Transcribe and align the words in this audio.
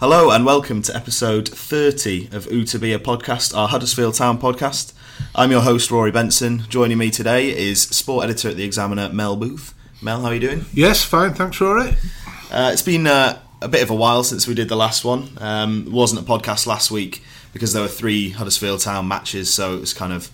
Hello 0.00 0.30
and 0.30 0.46
welcome 0.46 0.80
to 0.82 0.96
episode 0.96 1.48
30 1.48 2.30
of 2.32 2.50
Ooh 2.50 2.64
to 2.64 2.78
Be 2.78 2.92
a 2.92 2.98
podcast, 2.98 3.56
our 3.56 3.68
Huddersfield 3.68 4.14
Town 4.14 4.38
podcast. 4.40 4.92
I'm 5.34 5.50
your 5.50 5.60
host 5.60 5.90
Rory 5.90 6.10
Benson. 6.10 6.64
Joining 6.68 6.98
me 6.98 7.10
today 7.10 7.56
is 7.56 7.82
sport 7.82 8.24
editor 8.24 8.48
at 8.48 8.56
the 8.56 8.64
Examiner, 8.64 9.08
Mel 9.10 9.36
Booth. 9.36 9.74
Mel, 10.00 10.22
how 10.22 10.28
are 10.28 10.34
you 10.34 10.40
doing? 10.40 10.64
Yes, 10.72 11.04
fine, 11.04 11.34
thanks, 11.34 11.60
Rory. 11.60 11.96
Uh, 12.50 12.70
it's 12.72 12.82
been 12.82 13.06
uh, 13.06 13.38
a 13.60 13.68
bit 13.68 13.82
of 13.82 13.90
a 13.90 13.94
while 13.94 14.24
since 14.24 14.46
we 14.46 14.54
did 14.54 14.68
the 14.68 14.76
last 14.76 15.04
one. 15.04 15.30
Um, 15.38 15.88
wasn't 15.90 16.20
a 16.22 16.24
podcast 16.24 16.66
last 16.66 16.90
week 16.90 17.22
because 17.52 17.72
there 17.72 17.82
were 17.82 17.88
three 17.88 18.30
Huddersfield 18.30 18.80
Town 18.80 19.08
matches, 19.08 19.52
so 19.52 19.76
it 19.76 19.80
was 19.80 19.92
kind 19.92 20.12
of 20.12 20.30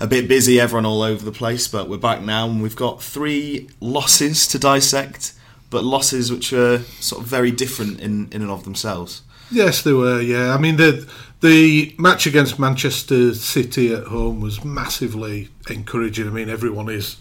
a 0.00 0.06
bit 0.06 0.28
busy, 0.28 0.60
everyone 0.60 0.86
all 0.86 1.02
over 1.02 1.24
the 1.24 1.32
place. 1.32 1.68
But 1.68 1.88
we're 1.88 1.98
back 1.98 2.22
now, 2.22 2.48
and 2.48 2.62
we've 2.62 2.76
got 2.76 3.02
three 3.02 3.68
losses 3.80 4.46
to 4.48 4.58
dissect, 4.58 5.34
but 5.70 5.84
losses 5.84 6.30
which 6.30 6.52
are 6.52 6.80
sort 7.00 7.22
of 7.22 7.28
very 7.28 7.50
different 7.50 8.00
in, 8.00 8.28
in 8.32 8.42
and 8.42 8.50
of 8.50 8.64
themselves. 8.64 9.22
Yes, 9.50 9.82
they 9.82 9.92
were. 9.92 10.20
Yeah, 10.20 10.54
I 10.54 10.58
mean 10.58 10.76
the 10.76 11.08
the 11.40 11.94
match 11.98 12.26
against 12.26 12.58
Manchester 12.58 13.34
City 13.34 13.94
at 13.94 14.04
home 14.04 14.40
was 14.40 14.64
massively 14.64 15.48
encouraging. 15.70 16.26
I 16.26 16.30
mean, 16.30 16.48
everyone 16.48 16.88
is 16.88 17.16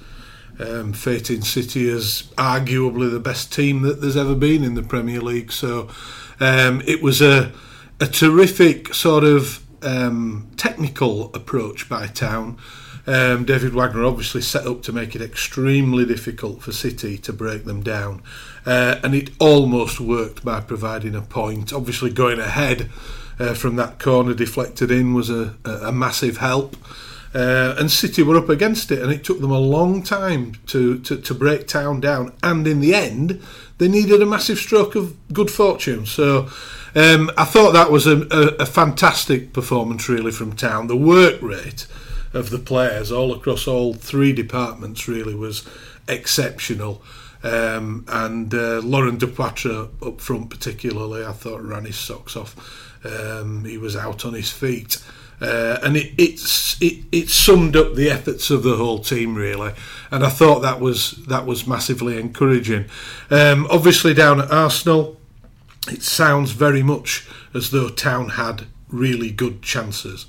um, 0.59 0.93
fating 0.93 1.41
City 1.41 1.89
as 1.89 2.23
arguably 2.37 3.11
the 3.11 3.19
best 3.19 3.53
team 3.53 3.83
that 3.83 4.01
there's 4.01 4.17
ever 4.17 4.35
been 4.35 4.63
in 4.63 4.73
the 4.73 4.83
Premier 4.83 5.21
League. 5.21 5.51
So 5.51 5.89
um, 6.39 6.81
it 6.85 7.01
was 7.01 7.21
a 7.21 7.51
a 7.99 8.07
terrific 8.07 8.93
sort 8.93 9.23
of 9.23 9.63
um, 9.81 10.49
technical 10.57 11.33
approach 11.33 11.89
by 11.89 12.07
Town. 12.07 12.57
Um, 13.05 13.45
David 13.45 13.73
Wagner 13.73 14.03
obviously 14.03 14.41
set 14.41 14.67
up 14.67 14.83
to 14.83 14.91
make 14.91 15.15
it 15.15 15.21
extremely 15.21 16.05
difficult 16.05 16.61
for 16.61 16.73
City 16.73 17.17
to 17.19 17.31
break 17.31 17.63
them 17.63 17.81
down, 17.81 18.21
uh, 18.65 18.99
and 19.01 19.15
it 19.15 19.29
almost 19.39 20.01
worked 20.01 20.43
by 20.43 20.59
providing 20.59 21.15
a 21.15 21.21
point. 21.21 21.71
Obviously, 21.71 22.11
going 22.11 22.39
ahead 22.39 22.89
uh, 23.39 23.53
from 23.53 23.77
that 23.77 23.97
corner 23.97 24.33
deflected 24.33 24.91
in 24.91 25.13
was 25.13 25.29
a, 25.29 25.55
a, 25.63 25.71
a 25.87 25.91
massive 25.91 26.37
help. 26.37 26.75
Uh, 27.33 27.75
and 27.77 27.91
City 27.91 28.23
were 28.23 28.37
up 28.37 28.49
against 28.49 28.91
it, 28.91 29.01
and 29.01 29.11
it 29.11 29.23
took 29.23 29.41
them 29.41 29.51
a 29.51 29.59
long 29.59 30.01
time 30.01 30.53
to, 30.67 30.97
to, 30.99 31.17
to 31.17 31.33
break 31.33 31.67
Town 31.67 31.99
down. 31.99 32.33
And 32.41 32.65
in 32.65 32.79
the 32.79 32.95
end, 32.95 33.41
they 33.77 33.87
needed 33.87 34.21
a 34.21 34.25
massive 34.25 34.57
stroke 34.57 34.95
of 34.95 35.15
good 35.33 35.51
fortune. 35.51 36.05
So 36.05 36.49
um, 36.95 37.29
I 37.37 37.45
thought 37.45 37.73
that 37.73 37.91
was 37.91 38.07
a, 38.07 38.21
a, 38.31 38.47
a 38.61 38.65
fantastic 38.65 39.53
performance, 39.53 40.09
really, 40.09 40.31
from 40.31 40.53
Town. 40.55 40.87
The 40.87 40.97
work 40.97 41.41
rate 41.41 41.85
of 42.33 42.49
the 42.49 42.59
players 42.59 43.11
all 43.11 43.33
across 43.33 43.67
all 43.67 43.93
three 43.93 44.33
departments 44.33 45.07
really 45.07 45.35
was 45.35 45.67
exceptional. 46.07 47.01
Um, 47.43 48.05
and 48.07 48.53
uh, 48.53 48.79
Laurent 48.79 49.19
Depoitre 49.19 49.89
up 50.05 50.19
front, 50.19 50.49
particularly, 50.49 51.23
I 51.23 51.33
thought 51.33 51.61
ran 51.61 51.85
his 51.85 51.97
socks 51.97 52.35
off. 52.35 52.55
Um, 53.05 53.63
he 53.63 53.77
was 53.77 53.95
out 53.95 54.25
on 54.25 54.33
his 54.33 54.51
feet. 54.51 54.97
Uh, 55.39 55.77
and 55.83 55.95
it, 55.95 56.13
it's 56.17 56.81
it, 56.81 57.03
it 57.11 57.29
summed 57.29 57.75
up 57.75 57.93
the 57.93 58.09
efforts 58.09 58.49
of 58.49 58.63
the 58.63 58.75
whole 58.75 58.99
team 58.99 59.35
really, 59.35 59.71
and 60.09 60.23
I 60.23 60.29
thought 60.29 60.61
that 60.61 60.79
was 60.79 61.11
that 61.27 61.45
was 61.45 61.67
massively 61.67 62.19
encouraging. 62.19 62.85
Um, 63.29 63.67
obviously, 63.69 64.15
down 64.15 64.41
at 64.41 64.51
Arsenal, 64.51 65.17
it 65.89 66.01
sounds 66.01 66.51
very 66.51 66.81
much 66.81 67.27
as 67.53 67.69
though 67.69 67.89
Town 67.89 68.29
had 68.29 68.65
really 68.89 69.29
good 69.29 69.61
chances 69.61 70.25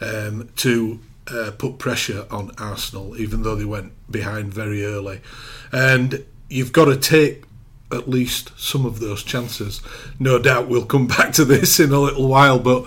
um, 0.00 0.50
to 0.56 1.00
uh, 1.28 1.52
put 1.56 1.78
pressure 1.78 2.26
on 2.30 2.50
Arsenal, 2.58 3.16
even 3.18 3.42
though 3.42 3.54
they 3.54 3.64
went 3.64 3.92
behind 4.10 4.52
very 4.52 4.84
early. 4.84 5.20
And 5.70 6.24
you've 6.48 6.72
got 6.72 6.86
to 6.86 6.96
take 6.96 7.44
at 7.90 8.08
least 8.08 8.52
some 8.58 8.86
of 8.86 9.00
those 9.00 9.22
chances. 9.22 9.80
No 10.18 10.38
doubt 10.38 10.68
we'll 10.68 10.86
come 10.86 11.06
back 11.18 11.32
to 11.34 11.44
this 11.44 11.78
in 11.78 11.92
a 11.92 12.00
little 12.00 12.28
while, 12.28 12.58
but 12.58 12.84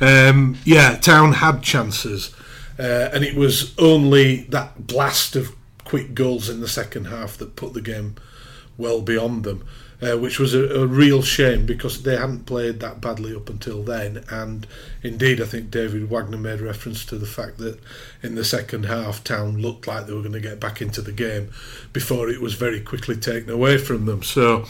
um, 0.00 0.56
yeah, 0.64 0.96
Town 0.96 1.34
had 1.34 1.62
chances, 1.62 2.34
uh, 2.78 3.10
and 3.12 3.24
it 3.24 3.34
was 3.34 3.74
only 3.78 4.42
that 4.44 4.86
blast 4.86 5.36
of 5.36 5.54
quick 5.84 6.14
goals 6.14 6.48
in 6.48 6.60
the 6.60 6.68
second 6.68 7.06
half 7.06 7.36
that 7.38 7.56
put 7.56 7.72
the 7.72 7.80
game 7.80 8.14
well 8.76 9.00
beyond 9.00 9.44
them 9.44 9.66
uh, 10.00 10.16
which 10.16 10.38
was 10.38 10.54
a, 10.54 10.64
a, 10.80 10.86
real 10.86 11.22
shame 11.22 11.66
because 11.66 12.02
they 12.02 12.16
hadn't 12.16 12.46
played 12.46 12.78
that 12.80 13.00
badly 13.00 13.34
up 13.34 13.50
until 13.50 13.82
then. 13.82 14.24
And 14.30 14.66
indeed, 15.02 15.40
I 15.40 15.44
think 15.44 15.70
David 15.70 16.08
Wagner 16.08 16.36
made 16.36 16.60
reference 16.60 17.04
to 17.06 17.18
the 17.18 17.26
fact 17.26 17.58
that 17.58 17.80
in 18.22 18.36
the 18.36 18.44
second 18.44 18.84
half, 18.84 19.24
Town 19.24 19.58
looked 19.58 19.88
like 19.88 20.06
they 20.06 20.12
were 20.12 20.20
going 20.20 20.32
to 20.32 20.40
get 20.40 20.60
back 20.60 20.80
into 20.80 21.02
the 21.02 21.12
game 21.12 21.50
before 21.92 22.28
it 22.28 22.40
was 22.40 22.54
very 22.54 22.80
quickly 22.80 23.16
taken 23.16 23.50
away 23.50 23.76
from 23.76 24.06
them. 24.06 24.22
So 24.22 24.66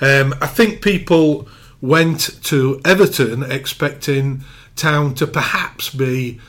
um, 0.00 0.34
I 0.40 0.46
think 0.46 0.80
people 0.80 1.48
went 1.82 2.42
to 2.44 2.80
Everton 2.84 3.42
expecting 3.42 4.44
Town 4.74 5.14
to 5.16 5.26
perhaps 5.26 5.90
be 5.90 6.40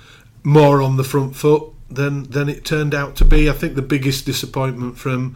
more 0.43 0.81
on 0.81 0.95
the 0.95 1.03
front 1.03 1.35
foot 1.35 1.63
than 1.89 2.23
than 2.29 2.47
it 2.47 2.63
turned 2.63 2.95
out 2.95 3.17
to 3.17 3.25
be. 3.25 3.49
I 3.49 3.53
think 3.53 3.75
the 3.75 3.81
biggest 3.81 4.25
disappointment 4.25 4.97
from 4.97 5.35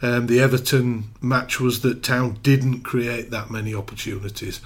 um, 0.00 0.26
the 0.26 0.40
Everton 0.40 1.04
match 1.20 1.60
was 1.60 1.80
that 1.82 2.02
Town 2.02 2.38
didn't 2.42 2.82
create 2.82 3.30
that 3.30 3.50
many 3.50 3.74
opportunities. 3.74 4.60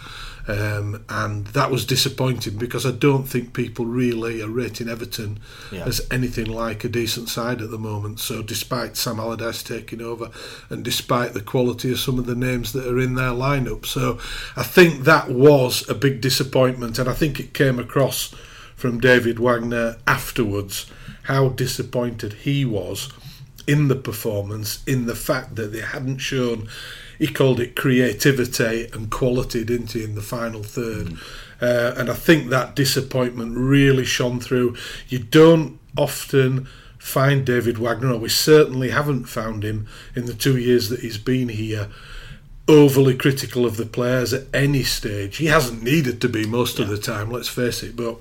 Um, 0.49 1.05
and 1.09 1.47
that 1.49 1.71
was 1.71 1.87
disappointing 1.87 2.59
because 2.59 2.85
I 2.85 2.91
don't 2.91 3.25
think 3.25 3.53
people 3.53 3.87
really 3.87 4.43
are 4.43 4.49
rating 4.49 4.89
Everton 4.89 5.39
yeah. 5.71 5.85
as 5.85 6.01
anything 6.11 6.47
like 6.47 6.83
a 6.83 6.89
decent 6.89 7.29
side 7.29 7.63
at 7.63 7.71
the 7.71 7.79
moment. 7.79 8.19
So, 8.19 8.43
despite 8.43 8.97
Sam 8.97 9.21
Allardyce 9.21 9.63
taking 9.63 10.03
over 10.03 10.31
and 10.69 10.85
despite 10.85 11.33
the 11.33 11.41
quality 11.41 11.93
of 11.93 12.01
some 12.01 12.19
of 12.19 12.27
the 12.27 12.35
names 12.35 12.73
that 12.73 12.89
are 12.89 12.99
in 12.99 13.15
their 13.15 13.31
lineup, 13.31 13.87
so 13.87 14.19
I 14.57 14.65
think 14.65 15.05
that 15.05 15.31
was 15.31 15.89
a 15.89 15.95
big 15.95 16.21
disappointment, 16.21 16.99
and 16.99 17.09
I 17.09 17.15
think 17.15 17.39
it 17.39 17.55
came 17.55 17.79
across 17.79 18.35
from 18.75 18.99
David 18.99 19.39
Wagner 19.39 19.97
afterwards 20.09 20.91
how 21.25 21.51
disappointed 21.51 22.33
he 22.33 22.65
was 22.65 23.13
in 23.67 23.89
the 23.89 23.97
performance, 23.97 24.83
in 24.87 25.07
the 25.07 25.15
fact 25.15 25.57
that 25.57 25.73
they 25.73 25.81
hadn't 25.81 26.19
shown, 26.19 26.69
he 27.19 27.27
called 27.27 27.61
it 27.61 27.77
creativity 27.77 28.89
and 28.93 29.11
quality, 29.11 29.65
didn't 29.65 29.93
he, 29.93 30.05
in 30.05 30.15
the 30.15 30.23
final 30.23 30.63
third. 30.63 31.09
Mm. 31.09 31.19
Uh, 31.61 31.95
and 31.97 32.11
I 32.11 32.15
think 32.15 32.49
that 32.49 32.75
disappointment 32.75 33.57
really 33.57 34.05
shone 34.05 34.41
through. 34.41 34.77
You 35.09 35.21
don't 35.21 35.79
often 35.97 36.67
find 36.99 37.45
David 37.45 37.79
Wagner, 37.79 38.13
or 38.13 38.19
we 38.19 38.29
certainly 38.29 38.91
haven't 38.91 39.25
found 39.25 39.65
him 39.65 39.87
in 40.15 40.27
the 40.27 40.35
two 40.35 40.57
years 40.57 40.89
that 40.89 41.01
he's 41.01 41.19
been 41.19 41.49
here, 41.49 41.89
overly 42.69 43.15
critical 43.15 43.67
of 43.67 43.77
the 43.77 43.87
players 43.87 44.33
at 44.33 44.47
any 44.55 44.83
stage. 44.83 45.37
He 45.37 45.47
hasn't 45.47 45.83
needed 45.83 46.21
to 46.21 46.29
be 46.29 46.47
most 46.47 46.79
yeah. 46.79 46.85
of 46.85 46.91
the 46.91 46.99
time, 46.99 47.31
let's 47.31 47.49
face 47.49 47.83
it, 47.83 47.97
but 47.97 48.21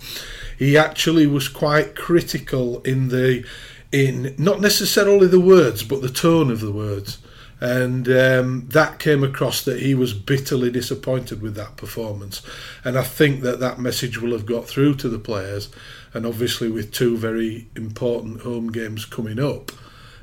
he 0.57 0.77
actually 0.77 1.27
was 1.27 1.47
quite 1.47 1.95
critical 1.95 2.81
in 2.81 3.09
the 3.09 3.45
in 3.91 4.33
not 4.37 4.61
necessarily 4.61 5.27
the 5.27 5.39
words, 5.39 5.83
but 5.83 6.01
the 6.01 6.09
tone 6.09 6.49
of 6.51 6.61
the 6.61 6.71
words. 6.71 7.19
And 7.59 8.07
um, 8.09 8.67
that 8.69 8.97
came 8.97 9.23
across 9.23 9.63
that 9.65 9.81
he 9.81 9.93
was 9.93 10.15
bitterly 10.15 10.71
disappointed 10.71 11.43
with 11.43 11.53
that 11.55 11.77
performance. 11.77 12.41
And 12.83 12.97
I 12.97 13.03
think 13.03 13.41
that 13.41 13.59
that 13.59 13.79
message 13.79 14.17
will 14.19 14.31
have 14.31 14.47
got 14.47 14.67
through 14.67 14.95
to 14.95 15.09
the 15.09 15.19
players. 15.19 15.69
And 16.13 16.25
obviously, 16.25 16.71
with 16.71 16.91
two 16.91 17.17
very 17.17 17.67
important 17.75 18.41
home 18.41 18.71
games 18.71 19.05
coming 19.05 19.39
up, 19.39 19.71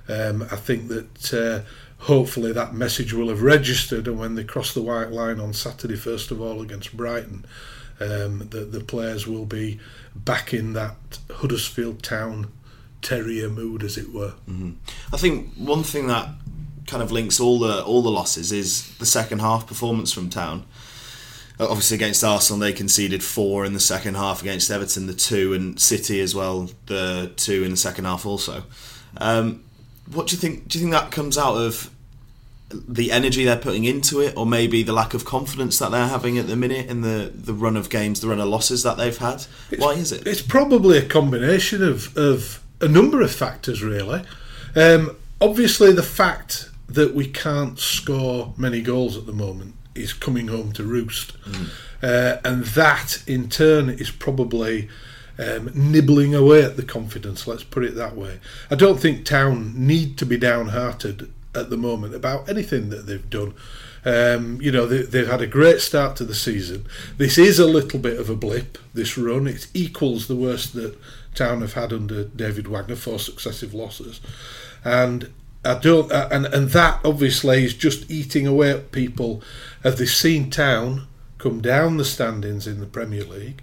um, 0.08 0.42
I 0.50 0.56
think 0.56 0.88
that 0.88 1.32
uh, 1.32 2.04
hopefully 2.04 2.52
that 2.52 2.74
message 2.74 3.12
will 3.12 3.28
have 3.28 3.42
registered. 3.42 4.08
And 4.08 4.18
when 4.18 4.34
they 4.34 4.44
cross 4.44 4.74
the 4.74 4.82
white 4.82 5.12
line 5.12 5.38
on 5.38 5.52
Saturday, 5.52 5.96
first 5.96 6.32
of 6.32 6.40
all, 6.40 6.60
against 6.60 6.96
Brighton, 6.96 7.44
um, 8.00 8.48
that 8.50 8.72
the 8.72 8.80
players 8.80 9.28
will 9.28 9.46
be 9.46 9.78
back 10.16 10.52
in 10.52 10.72
that 10.72 10.96
Huddersfield 11.30 12.02
Town 12.02 12.50
terrier 13.02 13.48
mood, 13.48 13.82
as 13.82 13.96
it 13.96 14.12
were. 14.12 14.34
Mm-hmm. 14.48 14.72
I 15.12 15.16
think 15.16 15.54
one 15.54 15.82
thing 15.82 16.06
that 16.08 16.28
kind 16.86 17.02
of 17.02 17.12
links 17.12 17.38
all 17.38 17.58
the 17.58 17.84
all 17.84 18.02
the 18.02 18.10
losses 18.10 18.50
is 18.50 18.96
the 18.96 19.06
second 19.06 19.40
half 19.40 19.66
performance 19.66 20.12
from 20.12 20.30
Town. 20.30 20.64
obviously 21.60 21.96
against 21.96 22.24
Arsenal 22.24 22.58
they 22.58 22.72
conceded 22.72 23.22
four 23.22 23.64
in 23.66 23.74
the 23.74 23.80
second 23.80 24.14
half 24.14 24.40
against 24.40 24.70
Everton 24.70 25.06
the 25.06 25.12
two 25.12 25.52
and 25.52 25.78
City 25.78 26.20
as 26.20 26.34
well 26.34 26.70
the 26.86 27.30
two 27.36 27.62
in 27.62 27.70
the 27.70 27.76
second 27.76 28.06
half 28.06 28.24
also. 28.24 28.64
Um, 29.18 29.64
what 30.12 30.28
do 30.28 30.36
you 30.36 30.40
think? 30.40 30.68
Do 30.68 30.78
you 30.78 30.84
think 30.84 30.92
that 30.92 31.10
comes 31.10 31.36
out 31.36 31.56
of 31.56 31.90
the 32.70 33.12
energy 33.12 33.44
they're 33.44 33.56
putting 33.56 33.84
into 33.84 34.20
it, 34.20 34.36
or 34.36 34.44
maybe 34.44 34.82
the 34.82 34.92
lack 34.92 35.14
of 35.14 35.24
confidence 35.24 35.78
that 35.78 35.90
they're 35.90 36.08
having 36.08 36.38
at 36.38 36.46
the 36.46 36.56
minute 36.56 36.86
in 36.86 37.00
the, 37.00 37.32
the 37.34 37.54
run 37.54 37.76
of 37.76 37.88
games, 37.88 38.20
the 38.20 38.28
run 38.28 38.40
of 38.40 38.48
losses 38.48 38.82
that 38.82 38.96
they've 38.96 39.16
had? 39.16 39.46
It's, 39.70 39.80
Why 39.80 39.92
is 39.92 40.12
it? 40.12 40.26
It's 40.26 40.42
probably 40.42 40.98
a 40.98 41.06
combination 41.06 41.82
of, 41.82 42.16
of 42.16 42.62
a 42.80 42.88
number 42.88 43.20
of 43.20 43.32
factors, 43.32 43.82
really. 43.82 44.22
Um, 44.74 45.16
obviously, 45.40 45.92
the 45.92 46.02
fact 46.02 46.70
that 46.88 47.14
we 47.14 47.26
can't 47.26 47.78
score 47.78 48.54
many 48.56 48.80
goals 48.80 49.16
at 49.16 49.26
the 49.26 49.32
moment 49.32 49.74
is 49.94 50.12
coming 50.12 50.48
home 50.48 50.72
to 50.72 50.84
roost. 50.84 51.40
Mm. 51.42 51.68
Uh, 52.02 52.40
and 52.44 52.64
that, 52.64 53.22
in 53.26 53.48
turn, 53.48 53.88
is 53.88 54.10
probably. 54.10 54.88
Um, 55.40 55.70
nibbling 55.72 56.34
away 56.34 56.64
at 56.64 56.76
the 56.76 56.82
confidence, 56.82 57.46
let's 57.46 57.62
put 57.62 57.84
it 57.84 57.94
that 57.94 58.16
way. 58.16 58.40
I 58.72 58.74
don't 58.74 58.98
think 58.98 59.24
Town 59.24 59.72
need 59.76 60.18
to 60.18 60.26
be 60.26 60.36
downhearted 60.36 61.32
at 61.54 61.70
the 61.70 61.76
moment 61.76 62.16
about 62.16 62.48
anything 62.48 62.90
that 62.90 63.06
they've 63.06 63.30
done. 63.30 63.54
Um, 64.04 64.60
you 64.60 64.70
know, 64.70 64.86
they, 64.86 65.18
have 65.18 65.28
had 65.28 65.42
a 65.42 65.46
great 65.46 65.80
start 65.80 66.16
to 66.16 66.24
the 66.24 66.34
season. 66.34 66.86
This 67.16 67.36
is 67.36 67.58
a 67.58 67.66
little 67.66 67.98
bit 67.98 68.18
of 68.18 68.30
a 68.30 68.36
blip, 68.36 68.78
this 68.94 69.18
run. 69.18 69.46
It 69.46 69.66
equals 69.74 70.28
the 70.28 70.36
worst 70.36 70.72
that 70.74 70.96
Town 71.38 71.60
have 71.60 71.74
had 71.74 71.92
under 71.92 72.24
David 72.24 72.66
Wagner, 72.66 72.96
four 72.96 73.18
successive 73.18 73.72
losses. 73.72 74.20
And 74.84 75.32
I 75.64 75.78
don't, 75.78 76.10
uh, 76.10 76.28
and, 76.30 76.46
and 76.46 76.70
that 76.70 77.00
obviously 77.04 77.64
is 77.64 77.74
just 77.74 78.10
eating 78.10 78.46
away 78.46 78.70
at 78.70 78.92
people. 78.92 79.42
Have 79.82 79.98
they 79.98 80.06
seen 80.06 80.50
Town 80.50 81.06
come 81.38 81.60
down 81.60 81.96
the 81.96 82.04
standings 82.04 82.66
in 82.66 82.80
the 82.80 82.86
Premier 82.86 83.24
League 83.24 83.62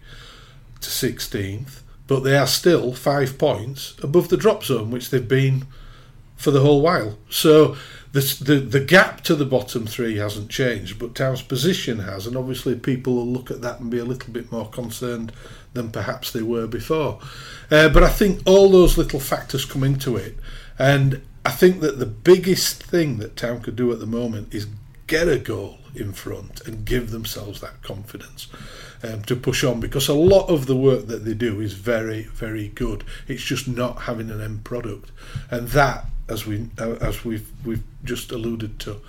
to 0.81 0.89
16th, 0.89 1.81
but 2.07 2.21
they 2.21 2.37
are 2.37 2.47
still 2.47 2.93
five 2.93 3.37
points 3.37 3.95
above 4.01 4.29
the 4.29 4.37
drop 4.37 4.63
zone, 4.63 4.91
which 4.91 5.09
they've 5.09 5.27
been 5.27 5.65
for 6.37 6.51
the 6.51 6.61
whole 6.61 6.81
while. 6.81 7.17
So 7.29 7.75
the, 8.11 8.21
the 8.41 8.55
the 8.59 8.79
gap 8.79 9.21
to 9.21 9.35
the 9.35 9.45
bottom 9.45 9.85
three 9.85 10.17
hasn't 10.17 10.49
changed, 10.49 10.99
but 10.99 11.15
Town's 11.15 11.41
position 11.41 11.99
has, 11.99 12.27
and 12.27 12.37
obviously 12.37 12.75
people 12.75 13.15
will 13.15 13.27
look 13.27 13.51
at 13.51 13.61
that 13.61 13.79
and 13.79 13.89
be 13.89 13.99
a 13.99 14.05
little 14.05 14.31
bit 14.31 14.51
more 14.51 14.69
concerned 14.69 15.31
than 15.75 15.91
perhaps 15.91 16.31
they 16.31 16.41
were 16.41 16.65
before. 16.67 17.19
Uh, 17.69 17.89
but 17.89 18.03
I 18.03 18.09
think 18.09 18.41
all 18.45 18.69
those 18.69 18.97
little 18.97 19.19
factors 19.19 19.63
come 19.63 19.83
into 19.83 20.17
it, 20.17 20.37
and 20.79 21.21
I 21.45 21.51
think 21.51 21.81
that 21.81 21.99
the 21.99 22.05
biggest 22.05 22.81
thing 22.83 23.17
that 23.19 23.37
Town 23.37 23.61
could 23.61 23.75
do 23.75 23.91
at 23.91 23.99
the 23.99 24.07
moment 24.07 24.53
is 24.53 24.67
get 25.05 25.27
a 25.27 25.37
goal 25.37 25.77
in 25.93 26.11
front 26.11 26.61
and 26.67 26.83
give 26.83 27.11
themselves 27.11 27.61
that 27.61 27.81
confidence 27.83 28.47
um, 29.03 29.21
to 29.21 29.35
push 29.35 29.63
on 29.63 29.79
because 29.79 30.07
a 30.09 30.13
lot 30.13 30.47
of 30.49 30.65
the 30.65 30.75
work 30.75 31.05
that 31.05 31.23
they 31.23 31.33
do 31.33 31.61
is 31.61 31.71
very 31.73 32.23
very 32.23 32.67
good 32.69 33.01
it's 33.27 33.43
just 33.43 33.65
not 33.65 34.01
having 34.01 34.29
an 34.29 34.41
end 34.41 34.65
product 34.65 35.11
and 35.51 35.69
that 35.69 36.05
as 36.27 36.45
we 36.45 36.67
uh, 36.79 36.95
as 37.01 37.23
we've 37.23 37.51
we've 37.63 37.83
just 38.03 38.31
alluded 38.31 38.79
to, 38.79 39.01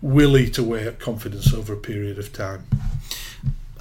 will 0.00 0.36
eat 0.36 0.58
away 0.58 0.86
at 0.86 0.98
confidence 0.98 1.52
over 1.52 1.72
a 1.72 1.76
period 1.76 2.18
of 2.18 2.32
time. 2.32 2.66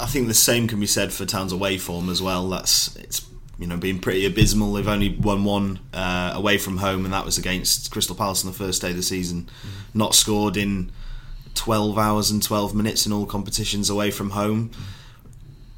I 0.03 0.05
think 0.05 0.27
the 0.27 0.33
same 0.33 0.67
can 0.67 0.81
be 0.81 0.85
said 0.85 1.13
for 1.13 1.25
Town's 1.25 1.53
away 1.53 1.77
form 1.77 2.09
as 2.09 2.21
well. 2.21 2.49
That's 2.49 2.93
it's 2.97 3.25
you 3.57 3.65
know 3.65 3.77
been 3.77 3.99
pretty 3.99 4.25
abysmal. 4.25 4.73
They've 4.73 4.87
only 4.87 5.15
won 5.15 5.45
one 5.45 5.79
uh, 5.93 6.33
away 6.35 6.57
from 6.57 6.77
home, 6.77 7.05
and 7.05 7.13
that 7.13 7.23
was 7.23 7.37
against 7.37 7.89
Crystal 7.89 8.15
Palace 8.15 8.43
on 8.43 8.51
the 8.51 8.57
first 8.57 8.81
day 8.81 8.89
of 8.89 8.97
the 8.97 9.03
season. 9.03 9.43
Mm. 9.43 9.95
Not 9.95 10.13
scored 10.13 10.57
in 10.57 10.91
twelve 11.55 11.97
hours 11.97 12.31
and 12.31 12.43
twelve 12.43 12.75
minutes 12.75 13.05
in 13.05 13.13
all 13.13 13.25
competitions 13.25 13.89
away 13.89 14.11
from 14.11 14.31
home. 14.31 14.71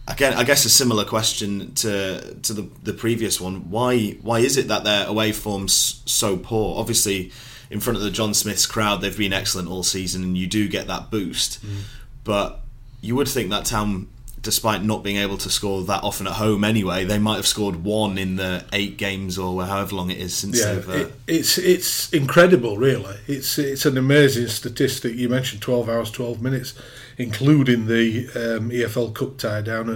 Again, 0.08 0.34
I 0.34 0.44
guess 0.44 0.66
a 0.66 0.70
similar 0.70 1.06
question 1.06 1.76
to 1.76 2.36
to 2.42 2.54
the 2.54 2.68
the 2.82 2.94
previous 2.94 3.40
one. 3.40 3.70
Why 3.70 4.18
why 4.24 4.40
is 4.40 4.58
it 4.58 4.70
that 4.70 4.84
their 4.84 5.06
away 5.06 5.34
form's 5.34 6.02
so 6.08 6.36
poor? 6.36 6.80
Obviously, 6.80 7.32
in 7.70 7.80
front 7.80 7.98
of 7.98 8.04
the 8.04 8.10
John 8.10 8.34
Smiths 8.34 8.66
crowd, 8.66 9.02
they've 9.02 9.16
been 9.16 9.34
excellent 9.34 9.70
all 9.70 9.84
season, 9.84 10.24
and 10.24 10.36
you 10.36 10.48
do 10.48 10.68
get 10.68 10.88
that 10.88 11.12
boost. 11.12 11.64
Mm. 11.64 11.82
But 12.24 12.62
you 13.02 13.16
would 13.16 13.28
think 13.28 13.52
that 13.52 13.66
town, 13.66 14.08
despite 14.46 14.84
not 14.84 15.04
being 15.04 15.18
able 15.18 15.38
to 15.40 15.50
score 15.50 15.84
that 15.84 16.04
often 16.04 16.28
at 16.28 16.34
home 16.34 16.64
anyway, 16.64 17.04
they 17.04 17.20
might 17.20 17.36
have 17.36 17.48
scored 17.48 17.84
one 17.84 18.18
in 18.18 18.38
the 18.38 18.64
eight 18.72 18.96
games 18.96 19.38
or 19.38 19.66
however 19.66 19.96
long 19.96 20.10
it 20.10 20.20
is 20.20 20.34
since 20.34 20.60
yeah, 20.60 20.74
they've. 20.74 20.90
Uh, 20.90 20.94
it, 20.94 21.14
it's 21.28 21.58
it's 21.58 22.14
incredible, 22.14 22.78
really. 22.78 23.18
It's 23.28 23.58
it's 23.58 23.86
an 23.86 23.98
amazing 23.98 24.48
statistic. 24.48 25.16
You 25.16 25.28
mentioned 25.28 25.62
twelve 25.62 25.90
hours, 25.90 26.10
twelve 26.10 26.42
minutes 26.42 26.74
including 27.18 27.88
the 27.88 28.28
um, 28.36 28.70
EFL 28.70 29.14
Cup 29.14 29.38
tie 29.38 29.62
down 29.62 29.90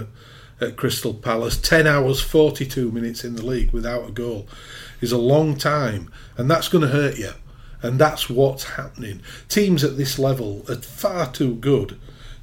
at, 0.60 0.68
at 0.68 0.76
Crystal 0.76 1.14
Palace. 1.14 1.56
10 1.56 1.86
hours, 1.86 2.20
42 2.20 2.90
minutes 2.90 3.24
in 3.24 3.36
the 3.36 3.44
league 3.44 3.72
without 3.72 4.08
a 4.08 4.12
goal 4.12 4.48
is 5.00 5.12
a 5.12 5.18
long 5.18 5.56
time, 5.56 6.10
and 6.36 6.50
that's 6.50 6.68
going 6.68 6.82
to 6.82 6.88
hurt 6.88 7.18
you. 7.18 7.32
And 7.82 7.98
that's 7.98 8.28
what's 8.28 8.64
happening. 8.64 9.22
Teams 9.48 9.82
at 9.82 9.96
this 9.96 10.18
level 10.18 10.64
are 10.68 10.76
far 10.76 11.32
too 11.32 11.54
good 11.54 11.98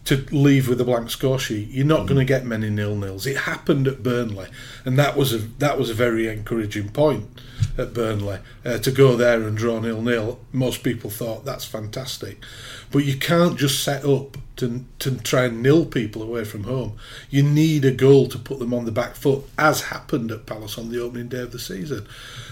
to 0.07 0.25
leave 0.31 0.69
with 0.69 0.79
a 0.79 0.85
blank 0.85 1.09
score 1.09 1.37
sheet. 1.37 1.69
You're 1.69 1.85
not 1.85 2.01
mm. 2.01 2.07
going 2.07 2.19
to 2.19 2.25
get 2.25 2.45
many 2.45 2.69
nil 2.69 2.95
nils. 2.95 3.27
It 3.27 3.37
happened 3.37 3.87
at 3.87 4.03
Burnley, 4.03 4.47
and 4.85 4.97
that 4.97 5.17
was 5.17 5.33
a 5.33 5.39
that 5.59 5.77
was 5.77 5.89
a 5.89 5.93
very 5.93 6.27
encouraging 6.27 6.89
point 6.89 7.41
at 7.77 7.93
Burnley 7.93 8.39
uh, 8.67 8.77
to 8.79 8.91
go 8.91 9.15
there 9.15 9.41
and 9.43 9.57
draw 9.57 9.79
nil 9.79 10.01
nil. 10.01 10.39
Most 10.51 10.83
people 10.83 11.09
thought 11.09 11.45
that's 11.45 11.63
fantastic, 11.63 12.43
but 12.91 13.05
you 13.05 13.15
can't 13.15 13.57
just 13.57 13.81
set 13.81 14.03
up 14.03 14.37
to 14.57 14.83
to 14.99 15.17
try 15.19 15.45
and 15.45 15.63
nil 15.63 15.85
people 15.85 16.21
away 16.21 16.43
from 16.43 16.65
home. 16.65 16.97
You 17.29 17.43
need 17.43 17.85
a 17.85 17.91
goal 17.91 18.27
to 18.27 18.37
put 18.37 18.59
them 18.59 18.73
on 18.73 18.83
the 18.83 18.91
back 18.91 19.15
foot, 19.15 19.45
as 19.57 19.83
happened 19.83 20.31
at 20.31 20.45
Palace 20.45 20.77
on 20.77 20.89
the 20.89 21.01
opening 21.01 21.29
day 21.29 21.41
of 21.41 21.51
the 21.51 21.59
season. 21.59 22.07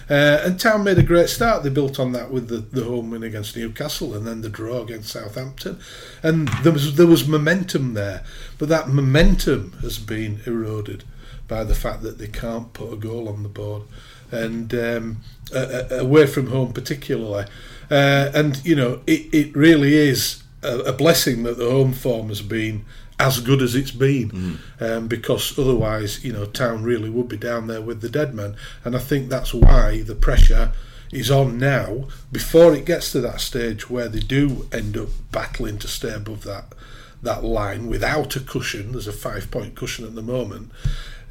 Uh, 0.09 0.39
and 0.43 0.59
Town 0.59 0.83
made 0.83 0.99
a 0.99 1.03
great 1.03 1.29
start. 1.29 1.63
They 1.63 1.69
built 1.69 1.99
on 1.99 2.11
that 2.13 2.31
with 2.31 2.47
the, 2.47 2.57
the 2.57 2.83
home 2.83 3.09
win 3.09 3.23
against 3.23 3.57
Newcastle 3.57 4.13
and 4.13 4.25
then 4.25 4.41
the 4.41 4.49
draw 4.49 4.83
against 4.83 5.11
Southampton, 5.11 5.79
and 6.23 6.47
there 6.63 6.71
was 6.71 6.95
there 6.95 7.07
was 7.07 7.27
momentum 7.27 7.93
there, 7.93 8.23
but 8.57 8.69
that 8.69 8.87
momentum 8.87 9.73
has 9.81 9.99
been 9.99 10.41
eroded 10.45 11.03
by 11.47 11.63
the 11.63 11.75
fact 11.75 12.01
that 12.03 12.17
they 12.17 12.27
can't 12.27 12.73
put 12.73 12.93
a 12.93 12.97
goal 12.97 13.29
on 13.29 13.43
the 13.43 13.49
board, 13.49 13.83
and 14.31 14.73
um, 14.73 15.17
uh, 15.53 15.83
away 15.91 16.25
from 16.27 16.47
home 16.47 16.73
particularly, 16.73 17.45
uh, 17.91 18.31
and 18.33 18.63
you 18.65 18.75
know 18.75 19.01
it, 19.07 19.33
it 19.33 19.55
really 19.55 19.93
is 19.93 20.43
a, 20.63 20.79
a 20.79 20.93
blessing 20.93 21.43
that 21.43 21.57
the 21.57 21.69
home 21.69 21.93
form 21.93 22.29
has 22.29 22.41
been 22.41 22.85
as 23.17 23.39
good 23.39 23.61
as 23.61 23.75
it's 23.75 23.91
been, 23.91 24.29
mm. 24.29 24.57
um, 24.81 25.07
because 25.07 25.57
otherwise, 25.57 26.25
you 26.25 26.33
know, 26.33 26.45
town 26.45 26.83
really 26.83 27.09
would 27.09 27.29
be 27.29 27.37
down 27.37 27.67
there 27.67 27.81
with 27.81 28.01
the 28.01 28.09
dead 28.09 28.33
men, 28.33 28.55
and 28.83 28.95
I 28.95 28.99
think 28.99 29.29
that's 29.29 29.53
why 29.53 30.01
the 30.01 30.15
pressure 30.15 30.73
is 31.11 31.31
on 31.31 31.57
now 31.57 32.05
before 32.31 32.75
it 32.75 32.85
gets 32.85 33.11
to 33.11 33.21
that 33.21 33.39
stage 33.39 33.89
where 33.89 34.09
they 34.09 34.19
do 34.19 34.67
end 34.73 34.97
up 34.97 35.07
battling 35.31 35.77
to 35.77 35.87
stay 35.87 36.13
above 36.13 36.43
that 36.43 36.73
that 37.21 37.43
line 37.43 37.87
without 37.87 38.35
a 38.35 38.39
cushion. 38.39 38.91
There's 38.91 39.07
a 39.07 39.13
five 39.13 39.49
point 39.49 39.75
cushion 39.75 40.05
at 40.05 40.15
the 40.15 40.21
moment. 40.21 40.71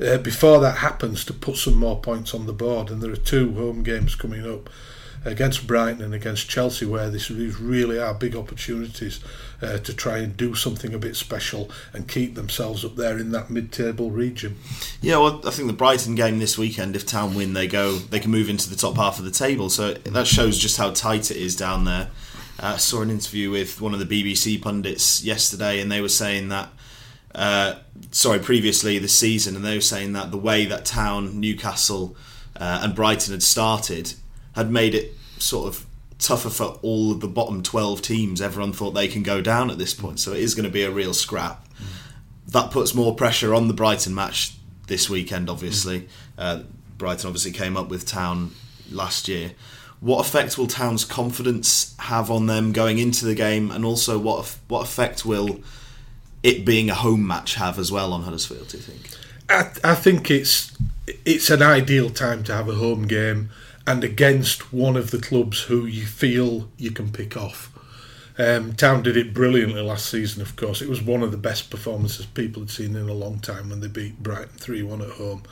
Uh, 0.01 0.19
before 0.19 0.61
that 0.61 0.79
happens, 0.79 1.25
to 1.25 1.33
put 1.33 1.57
some 1.57 1.77
more 1.77 2.01
points 2.01 2.35
on 2.35 2.47
the 2.47 2.53
board, 2.53 2.91
and 2.91 3.03
there 3.03 3.13
are 3.13 3.17
two 3.17 3.55
home 3.55 3.83
games 3.83 4.15
coming 4.15 4.47
up 4.47 4.69
against 5.25 5.67
Brighton 5.67 6.03
and 6.03 6.15
against 6.15 6.49
Chelsea, 6.49 6.85
where 6.85 7.11
these 7.11 7.31
really 7.31 7.99
are 7.99 8.15
big 8.15 8.37
opportunities 8.37 9.21
uh, 9.63 9.79
to 9.79 9.95
try 9.95 10.19
and 10.19 10.37
do 10.37 10.55
something 10.55 10.93
a 10.93 10.99
bit 10.99 11.17
special 11.17 11.71
and 11.93 12.09
keep 12.09 12.35
themselves 12.35 12.85
up 12.85 12.97
there 12.97 13.19
in 13.19 13.31
that 13.33 13.51
mid-table 13.51 14.11
region. 14.11 14.57
Yeah, 15.01 15.19
well, 15.19 15.41
I 15.47 15.51
think 15.51 15.69
the 15.69 15.75
Brighton 15.75 16.15
game 16.15 16.39
this 16.39 16.59
weekend, 16.59 16.95
if 16.95 17.07
Town 17.07 17.35
win, 17.35 17.55
they 17.55 17.67
go, 17.67 17.97
they 17.97 18.21
can 18.21 18.31
move 18.31 18.51
into 18.51 18.69
the 18.69 18.77
top 18.77 18.97
half 18.97 19.19
of 19.19 19.25
the 19.25 19.31
table. 19.31 19.71
So 19.71 19.95
that 19.95 20.27
shows 20.27 20.59
just 20.59 20.77
how 20.77 20.91
tight 20.91 21.31
it 21.31 21.37
is 21.39 21.57
down 21.57 21.85
there. 21.85 22.11
Uh, 22.61 22.75
I 22.75 22.77
saw 22.77 23.03
an 23.03 23.11
interview 23.11 23.51
with 23.51 23.81
one 23.81 23.95
of 23.95 24.07
the 24.07 24.25
BBC 24.25 24.61
pundits 24.61 25.25
yesterday, 25.25 25.81
and 25.81 25.91
they 25.91 26.01
were 26.01 26.09
saying 26.09 26.49
that. 26.51 26.71
Uh, 27.35 27.77
sorry, 28.11 28.39
previously 28.39 28.99
this 28.99 29.19
season, 29.19 29.57
and 29.57 29.65
they 29.65 29.75
were 29.75 29.81
saying 29.81 30.13
that 30.13 30.31
the 30.31 30.39
way 30.39 30.65
that 30.67 30.85
Town, 30.85 31.41
Newcastle, 31.41 32.17
uh, 32.57 32.81
and 32.83 32.95
Brighton 32.95 33.33
had 33.33 33.43
started 33.43 34.15
had 34.55 34.71
made 34.71 34.95
it 34.95 35.13
sort 35.39 35.67
of 35.67 35.87
tougher 36.19 36.51
for 36.51 36.79
all 36.83 37.11
of 37.11 37.21
the 37.21 37.29
bottom 37.29 37.63
12 37.63 38.01
teams. 38.03 38.41
Everyone 38.41 38.73
thought 38.73 38.93
they 38.93 39.09
can 39.09 39.23
go 39.23 39.41
down 39.41 39.71
at 39.71 39.79
this 39.79 39.95
point, 39.95 40.21
so 40.21 40.33
it 40.33 40.41
is 40.41 40.55
going 40.55 40.65
to 40.65 40.71
be 40.71 40.83
a 40.83 40.91
real 40.91 41.13
scrap. 41.13 41.67
Mm. 41.75 42.53
That 42.53 42.71
puts 42.71 42.95
more 42.95 43.15
pressure 43.15 43.55
on 43.55 43.69
the 43.69 43.75
Brighton 43.75 44.15
match 44.15 44.55
this 44.87 45.11
weekend, 45.11 45.51
obviously. 45.51 46.03
Mm. 46.03 46.09
Uh, 46.39 46.63
Brighton 46.97 47.27
obviously 47.27 47.51
came 47.51 47.77
up 47.77 47.89
with 47.89 48.07
Town 48.07 48.53
last 48.91 49.27
year. 49.29 49.53
What 50.01 50.27
effect 50.27 50.57
will 50.57 50.67
Town's 50.67 51.05
confidence 51.05 51.97
have 51.99 52.31
on 52.31 52.47
them 52.47 52.73
going 52.73 52.99
into 52.99 53.25
the 53.25 53.35
game, 53.35 53.71
and 53.71 53.85
also 53.85 54.19
what 54.19 54.57
what 54.69 54.83
effect 54.83 55.25
will 55.25 55.61
it 56.45 56.65
being 56.65 56.91
a 56.91 56.95
home 56.95 57.27
match 57.27 57.57
have 57.57 57.79
as 57.79 57.91
well 57.91 58.13
on 58.13 58.23
Huddersfield? 58.23 58.69
Do 58.69 58.77
you 58.77 58.83
think? 58.85 59.19
I, 59.49 59.93
I 59.93 59.95
think 59.97 60.31
it's 60.31 60.77
it's 61.25 61.51
an 61.51 61.63
ideal 61.63 62.11
time 62.11 62.45
to 62.45 62.55
have 62.55 62.69
a 62.69 62.75
home 62.75 63.07
game 63.07 63.51
and 63.87 64.05
against 64.05 64.73
one 64.73 64.97
of 64.97 65.11
the 65.11 65.19
clubs 65.19 65.63
who 65.63 65.85
you 65.85 66.07
feel 66.07 66.71
you 66.79 66.91
can 66.91 67.11
pick 67.11 67.37
off. 67.37 67.71
Um, 68.39 68.75
Town 68.75 69.03
did 69.03 69.17
it 69.17 69.35
brilliantly 69.35 69.81
last 69.83 70.07
season, 70.07 70.43
of 70.43 70.57
course. 70.57 70.83
It 70.83 70.89
was 70.89 71.03
one 71.03 71.23
of 71.23 71.31
the 71.31 71.37
best 71.39 71.71
performances 71.71 72.27
people 72.27 72.63
had 72.63 72.71
seen 72.71 72.97
in 72.97 73.09
a 73.09 73.15
long 73.15 73.39
time 73.39 73.71
when 73.71 73.81
they 73.81 73.89
beat 73.89 74.23
Brighton 74.23 74.59
3 74.59 74.83
1 74.83 75.03
at 75.03 75.11
home 75.11 75.43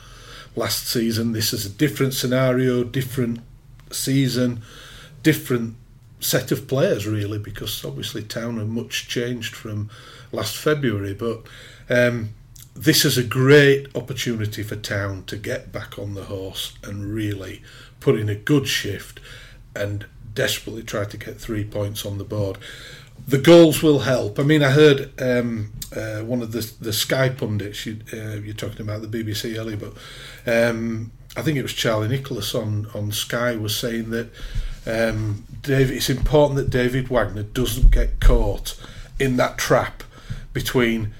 last 0.55 0.87
season. 0.87 1.31
This 1.31 1.53
is 1.53 1.65
a 1.65 1.69
different 1.69 2.13
scenario, 2.13 2.83
different 2.83 3.39
season, 3.91 4.61
different 5.21 5.75
set 6.23 6.51
of 6.51 6.67
players, 6.67 7.05
really, 7.05 7.39
because 7.39 7.83
obviously 7.83 8.23
Town 8.23 8.59
are 8.59 8.65
much 8.65 9.07
changed 9.07 9.55
from 9.55 9.89
last 10.31 10.55
February. 10.55 11.13
But 11.13 11.43
um, 11.89 12.29
this 12.75 13.05
is 13.05 13.17
a 13.17 13.23
great 13.23 13.87
opportunity 13.95 14.63
for 14.63 14.75
Town 14.75 15.23
to 15.25 15.37
get 15.37 15.71
back 15.71 15.99
on 15.99 16.13
the 16.13 16.25
horse 16.25 16.77
and 16.83 17.13
really 17.13 17.61
put 17.99 18.19
in 18.19 18.29
a 18.29 18.35
good 18.35 18.67
shift 18.67 19.19
and 19.75 20.05
desperately 20.33 20.83
try 20.83 21.05
to 21.05 21.17
get 21.17 21.39
three 21.39 21.63
points 21.63 22.05
on 22.05 22.17
the 22.17 22.23
board. 22.23 22.57
The 23.27 23.37
goals 23.37 23.81
will 23.81 23.99
help. 23.99 24.39
I 24.39 24.43
mean, 24.43 24.63
I 24.63 24.71
heard 24.71 25.11
um, 25.21 25.71
uh, 25.95 26.21
one 26.21 26.41
of 26.41 26.51
the 26.51 26.69
the 26.81 26.91
Sky 26.91 27.29
pundits. 27.29 27.85
You, 27.85 27.99
uh, 28.11 28.41
you're 28.41 28.53
talking 28.53 28.81
about 28.81 29.01
the 29.01 29.07
BBC 29.07 29.57
earlier, 29.57 29.77
but 29.77 29.93
um, 30.45 31.11
I 31.37 31.41
think 31.41 31.57
it 31.57 31.61
was 31.61 31.73
Charlie 31.73 32.09
Nicholas 32.09 32.53
on 32.53 32.87
on 32.93 33.11
Sky 33.11 33.55
was 33.55 33.75
saying 33.75 34.09
that 34.09 34.29
um, 34.85 35.43
David. 35.61 35.95
It's 35.97 36.09
important 36.09 36.57
that 36.57 36.69
David 36.69 37.07
Wagner 37.09 37.43
doesn't 37.43 37.91
get 37.91 38.19
caught 38.19 38.79
in 39.19 39.37
that 39.37 39.57
trap 39.57 40.03
between 40.53 41.13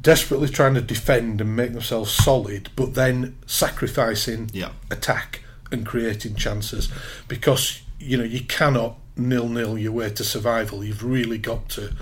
desperately 0.00 0.48
trying 0.48 0.74
to 0.74 0.80
defend 0.80 1.40
and 1.40 1.56
make 1.56 1.72
themselves 1.72 2.10
solid, 2.12 2.70
but 2.76 2.94
then 2.94 3.36
sacrificing 3.46 4.50
Yeah. 4.52 4.70
attack 4.90 5.42
and 5.70 5.84
creating 5.84 6.34
chances 6.36 6.88
because 7.26 7.82
you 8.00 8.16
know 8.16 8.24
you 8.24 8.40
cannot 8.40 8.96
nil 9.16 9.48
nil 9.48 9.76
your 9.76 9.92
way 9.92 10.10
to 10.10 10.24
survival. 10.24 10.84
You've 10.84 11.02
really 11.04 11.38
got 11.38 11.68
to 11.70 11.92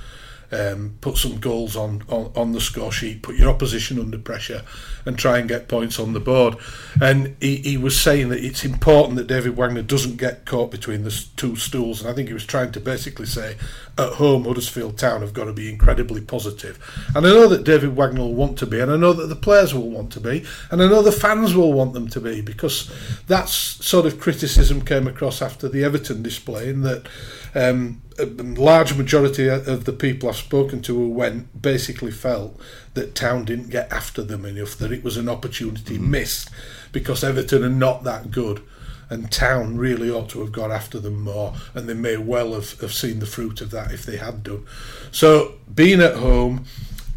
um, 0.53 0.97
put 1.01 1.17
some 1.17 1.39
goals 1.39 1.77
on, 1.77 2.03
on 2.09 2.33
on 2.35 2.53
the 2.53 2.61
score 2.61 2.93
sheet, 2.93 3.23
put 3.23 3.37
your 3.37 3.51
opposition 3.51 3.99
under 3.99 4.19
pressure, 4.19 4.63
and 5.05 5.19
try 5.19 5.39
and 5.39 5.49
get 5.49 5.69
points 5.69 5.99
on 5.99 6.13
the 6.13 6.21
board. 6.21 6.57
And 7.01 7.37
he, 7.41 7.57
he 7.57 7.77
was 7.77 8.01
saying 8.01 8.29
that 8.31 8.45
it's 8.45 8.65
important 8.65 9.17
that 9.17 9.27
David 9.27 9.57
Wagner 9.57 9.83
doesn't 9.83 10.17
get 10.17 10.45
caught 10.45 10.71
between 10.71 11.05
the 11.05 11.25
two 11.37 11.57
stools. 11.57 12.01
And 12.01 12.11
I 12.11 12.15
think 12.15 12.29
he 12.29 12.35
was 12.35 12.47
trying 12.47 12.73
to 12.73 12.81
basically 12.81 13.27
say, 13.27 13.57
at 13.99 14.15
home, 14.15 14.45
Huddersfield 14.45 14.99
Town 14.99 15.21
have 15.23 15.33
got 15.33 15.45
to 15.45 15.53
be 15.53 15.71
incredibly 15.71 16.21
positive. 16.21 16.79
And 17.15 17.27
I 17.27 17.31
know 17.31 17.49
that 17.49 17.65
David 17.65 17.97
Wagner 17.97 18.21
will 18.21 18.35
want 18.35 18.59
to 18.59 18.67
be, 18.67 18.81
and 18.81 18.91
I 18.91 18.97
know 18.97 19.13
that 19.13 19.29
the 19.29 19.37
players 19.37 19.73
will 19.75 19.91
want 19.91 20.13
to 20.13 20.21
be, 20.21 20.45
and 20.71 20.83
I 20.83 20.89
know 20.89 21.03
the 21.03 21.13
fans 21.13 21.55
will 21.55 21.73
want 21.73 21.95
them 21.95 22.09
to 22.09 22.21
be, 22.21 22.41
because 22.41 22.91
that's 23.27 23.53
sort 23.53 24.07
of 24.07 24.21
criticism 24.21 24.85
came 24.85 25.07
across 25.07 25.41
after 25.41 25.69
the 25.69 25.83
Everton 25.85 26.23
display, 26.23 26.69
in 26.69 26.83
that 26.83 27.09
um, 27.55 28.03
a 28.19 28.25
large 28.25 28.95
majority 28.95 29.49
of 29.49 29.85
the 29.85 29.93
people 29.93 30.29
I've 30.29 30.37
spoken 30.37 30.83
to 30.83 30.95
who 30.95 31.09
went 31.09 31.61
basically 31.61 32.11
felt 32.11 32.59
that 32.95 33.15
Town 33.15 33.45
didn't 33.45 33.71
get 33.71 33.93
after 33.93 34.23
them 34.23 34.45
enough, 34.45 34.77
that 34.77 34.93
it 34.93 35.05
was 35.05 35.17
an 35.17 35.29
opportunity 35.29 35.95
mm-hmm. 35.95 36.11
missed 36.11 36.51
because 36.93 37.23
Everton 37.23 37.65
are 37.65 37.69
not 37.69 38.05
that 38.05 38.31
good. 38.31 38.63
And 39.09 39.31
Town 39.31 39.77
really 39.77 40.11
ought 40.11 40.29
to 40.31 40.41
have 40.41 40.51
got 40.51 40.73
after 40.73 40.99
them 40.99 41.23
more, 41.23 41.55
and 41.75 41.89
they 41.89 41.95
may 41.95 42.17
well 42.17 42.55
have, 42.55 42.81
have 42.81 42.93
seen 42.93 43.21
the 43.21 43.27
fruit 43.27 43.61
of 43.61 43.71
that 43.71 43.93
if 43.93 44.05
they 44.05 44.17
had 44.17 44.43
done. 44.43 44.67
So, 45.13 45.55
being 45.73 46.01
at 46.01 46.17
home, 46.17 46.65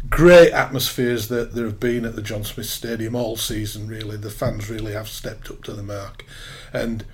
great 0.08 0.52
atmospheres 0.52 1.26
that 1.28 1.54
there 1.54 1.64
have 1.64 1.80
been 1.80 2.04
at 2.04 2.14
the 2.14 2.22
John 2.22 2.44
Smith 2.44 2.66
Stadium 2.66 3.16
all 3.16 3.36
season, 3.36 3.88
really. 3.88 4.16
The 4.16 4.30
fans 4.30 4.70
really 4.70 4.92
have 4.92 5.08
stepped 5.08 5.50
up 5.50 5.64
to 5.64 5.72
the 5.72 5.82
mark. 5.82 6.24
And 6.72 7.04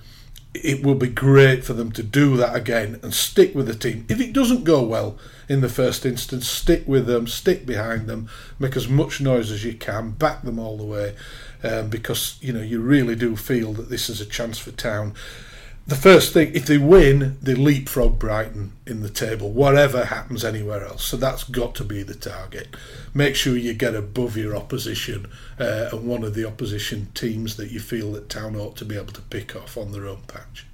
it 0.63 0.83
will 0.85 0.95
be 0.95 1.07
great 1.07 1.63
for 1.63 1.73
them 1.73 1.91
to 1.91 2.03
do 2.03 2.37
that 2.37 2.55
again 2.55 2.99
and 3.01 3.13
stick 3.13 3.53
with 3.55 3.67
the 3.67 3.75
team. 3.75 4.05
If 4.09 4.19
it 4.19 4.33
doesn't 4.33 4.63
go 4.63 4.83
well 4.83 5.17
in 5.49 5.61
the 5.61 5.69
first 5.69 6.05
instance, 6.05 6.47
stick 6.47 6.87
with 6.87 7.07
them, 7.07 7.27
stick 7.27 7.65
behind 7.65 8.07
them, 8.07 8.29
make 8.59 8.75
as 8.75 8.87
much 8.87 9.21
noise 9.21 9.51
as 9.51 9.63
you 9.63 9.73
can, 9.73 10.11
back 10.11 10.43
them 10.43 10.59
all 10.59 10.77
the 10.77 10.83
way, 10.83 11.15
um, 11.63 11.89
because 11.89 12.37
you 12.41 12.53
know 12.53 12.61
you 12.61 12.81
really 12.81 13.15
do 13.15 13.35
feel 13.35 13.73
that 13.73 13.89
this 13.89 14.09
is 14.09 14.21
a 14.21 14.25
chance 14.25 14.57
for 14.57 14.71
Town. 14.71 15.13
The 15.87 15.95
first 15.95 16.33
thing, 16.33 16.53
if 16.53 16.65
they 16.65 16.77
win, 16.77 17.37
they 17.41 17.55
leapfrog 17.55 18.19
Brighton 18.19 18.73
in 18.85 19.01
the 19.01 19.09
table, 19.09 19.51
whatever 19.51 20.05
happens 20.05 20.43
anywhere 20.43 20.83
else. 20.85 21.05
So 21.05 21.15
that's 21.15 21.45
got 21.45 21.75
to 21.75 21.85
be 21.85 22.03
the 22.03 22.13
target. 22.13 22.75
Make 23.13 23.37
sure 23.37 23.55
you 23.55 23.73
get 23.73 23.95
above 23.95 24.35
your 24.35 24.53
opposition 24.53 25.27
uh, 25.57 25.87
and 25.93 26.05
one 26.05 26.25
of 26.25 26.33
the 26.33 26.45
opposition 26.45 27.07
teams 27.13 27.55
that 27.55 27.71
you 27.71 27.79
feel 27.79 28.11
that 28.11 28.27
Town 28.27 28.57
ought 28.57 28.75
to 28.77 28.85
be 28.85 28.97
able 28.97 29.13
to 29.13 29.21
pick 29.21 29.55
off 29.55 29.77
on 29.77 29.93
their 29.93 30.07
own 30.07 30.23
patch. 30.27 30.65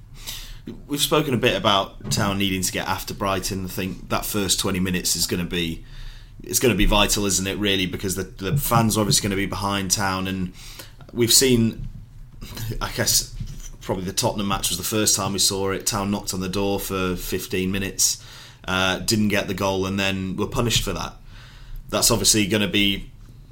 We've 0.87 0.99
spoken 0.99 1.35
a 1.35 1.37
bit 1.37 1.55
about 1.55 2.09
Town 2.09 2.39
needing 2.39 2.63
to 2.63 2.71
get 2.71 2.87
after 2.87 3.13
Brighton. 3.13 3.65
I 3.65 3.67
think 3.67 4.09
that 4.09 4.25
first 4.25 4.59
20 4.59 4.79
minutes 4.79 5.15
is 5.15 5.27
going 5.27 5.43
to 5.43 5.49
be 5.49 5.85
it's 6.41 6.59
going 6.59 6.73
to 6.73 6.77
be 6.77 6.85
vital, 6.85 7.25
isn't 7.25 7.45
it? 7.45 7.57
Really, 7.59 7.85
because 7.85 8.15
the, 8.15 8.23
the 8.23 8.57
fans 8.57 8.97
are 8.97 9.01
obviously 9.01 9.29
going 9.29 9.37
to 9.37 9.41
be 9.41 9.45
behind 9.45 9.91
Town, 9.91 10.27
and 10.27 10.53
we've 11.13 11.31
seen, 11.31 11.87
I 12.81 12.91
guess, 12.91 13.32
probably 13.83 14.05
the 14.05 14.13
Tottenham 14.13 14.47
match 14.47 14.69
was 14.69 14.77
the 14.77 14.83
first 14.83 15.15
time 15.15 15.33
we 15.33 15.39
saw 15.39 15.71
it. 15.71 15.85
Town 15.85 16.09
knocked 16.09 16.33
on 16.33 16.39
the 16.39 16.49
door 16.49 16.79
for 16.79 17.15
15 17.15 17.71
minutes, 17.71 18.23
uh, 18.67 18.99
didn't 18.99 19.27
get 19.27 19.47
the 19.47 19.53
goal, 19.53 19.85
and 19.85 19.99
then 19.99 20.35
were 20.35 20.47
punished 20.47 20.83
for 20.83 20.93
that. 20.93 21.13
That's 21.89 22.09
obviously 22.09 22.47
going 22.47 22.61
to 22.61 22.67
be 22.67 23.11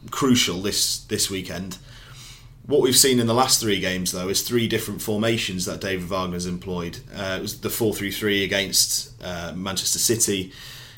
crucial 0.10 0.62
this 0.62 1.04
this 1.04 1.30
weekend. 1.30 1.78
What 2.66 2.82
we've 2.82 2.96
seen 2.96 3.20
in 3.20 3.28
the 3.28 3.34
last 3.34 3.60
three 3.60 3.80
games, 3.80 4.12
though, 4.12 4.30
is 4.30 4.42
three 4.42 4.68
different 4.68 5.02
formations 5.02 5.66
that 5.66 5.82
David 5.82 6.10
Wagner's 6.10 6.46
employed. 6.46 7.00
Uh, 7.14 7.36
it 7.38 7.42
was 7.42 7.60
the 7.60 7.70
4 7.70 7.94
3 7.94 8.12
3 8.12 8.44
against 8.44 9.22
uh, 9.24 9.52
Manchester 9.56 10.00
City. 10.00 10.54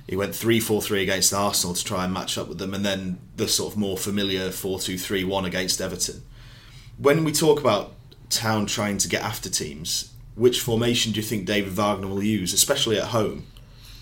He 0.08 0.16
went 0.16 0.36
3 0.36 0.60
4 0.60 0.82
3 0.82 1.02
against 1.02 1.34
Arsenal 1.34 1.74
to 1.74 1.84
try 1.84 2.06
and 2.06 2.14
match 2.14 2.38
up 2.38 2.48
with 2.48 2.60
them, 2.60 2.74
and 2.74 2.86
then 2.86 3.18
the 3.36 3.48
sort 3.48 3.74
of 3.74 3.80
more 3.80 3.98
familiar 3.98 4.52
4 4.52 4.80
2 4.80 4.98
3 4.98 5.24
1 5.24 5.46
against 5.46 5.82
Everton. 5.82 6.22
When 6.98 7.24
we 7.24 7.32
talk 7.32 7.60
about 7.60 7.94
Town 8.36 8.66
trying 8.66 8.98
to 9.00 9.08
get 9.08 9.24
after 9.24 9.50
teams, 9.50 10.14
which 10.36 10.62
formation 10.62 11.12
do 11.12 11.20
you 11.20 11.26
think 11.26 11.46
David 11.46 11.74
Wagner 11.74 12.08
will 12.08 12.24
use, 12.24 12.54
especially 12.54 12.98
at 12.98 13.06
home? 13.06 13.46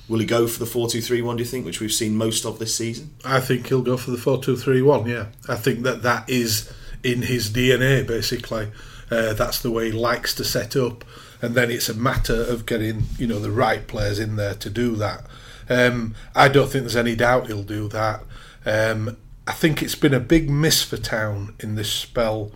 Will 0.08 0.20
he 0.20 0.26
go 0.26 0.48
for 0.48 0.60
the 0.60 0.66
4 0.66 0.90
2 0.90 1.02
3 1.02 1.22
1, 1.22 1.38
do 1.38 1.44
you 1.44 1.50
think, 1.50 1.66
which 1.66 1.80
we've 1.80 1.94
seen 1.94 2.16
most 2.16 2.46
of 2.46 2.60
this 2.60 2.76
season? 2.76 3.14
I 3.24 3.40
think 3.40 3.68
he'll 3.68 3.82
go 3.82 3.98
for 3.98 4.12
the 4.12 4.18
4 4.18 4.42
2 4.42 4.58
3 4.58 4.82
1, 4.82 5.08
yeah. 5.08 5.28
I 5.48 5.56
think 5.56 5.84
that 5.84 6.02
that 6.04 6.30
is 6.30 6.72
in 7.04 7.24
his 7.24 7.50
DNA, 7.50 8.06
basically. 8.06 8.72
Uh, 9.10 9.34
that's 9.34 9.62
the 9.62 9.72
way 9.72 9.92
he 9.92 9.92
likes 9.92 10.34
to 10.36 10.44
set 10.44 10.76
up. 10.76 11.04
And 11.42 11.56
then 11.56 11.72
it's 11.72 11.90
a 11.90 11.94
matter 11.94 12.44
of 12.44 12.66
getting, 12.66 13.04
you 13.18 13.28
know, 13.28 13.40
the 13.40 13.52
right 13.52 13.86
players 13.88 14.20
in 14.20 14.36
there 14.36 14.54
to 14.56 14.70
do 14.70 14.96
that. 14.98 15.26
Um, 15.70 16.16
I 16.36 16.48
don't 16.48 16.70
think 16.70 16.84
there's 16.84 16.96
any 16.96 17.16
doubt 17.16 17.48
he'll 17.48 17.64
do 17.64 17.88
that. 17.90 18.24
Um, 18.66 19.18
I 19.48 19.54
think 19.54 19.82
it's 19.82 19.96
been 19.96 20.14
a 20.14 20.20
big 20.20 20.50
miss 20.50 20.84
for 20.84 20.98
Town 20.98 21.56
in 21.60 21.76
this 21.76 21.92
spell, 21.92 22.52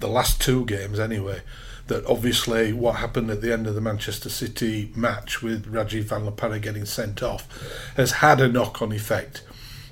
the 0.00 0.08
last 0.08 0.40
two 0.40 0.64
games 0.64 0.98
anyway. 0.98 1.42
That 1.86 2.04
obviously 2.04 2.74
what 2.74 2.96
happened 2.96 3.30
at 3.30 3.40
the 3.40 3.50
end 3.50 3.66
of 3.66 3.74
the 3.74 3.80
Manchester 3.80 4.28
City 4.28 4.92
match 4.94 5.42
with 5.42 5.72
Rajiv 5.72 6.02
Van 6.02 6.26
La 6.26 6.30
Parra 6.30 6.58
getting 6.58 6.84
sent 6.84 7.22
off 7.22 7.48
has 7.96 8.12
had 8.12 8.42
a 8.42 8.48
knock 8.48 8.82
on 8.82 8.92
effect. 8.92 9.42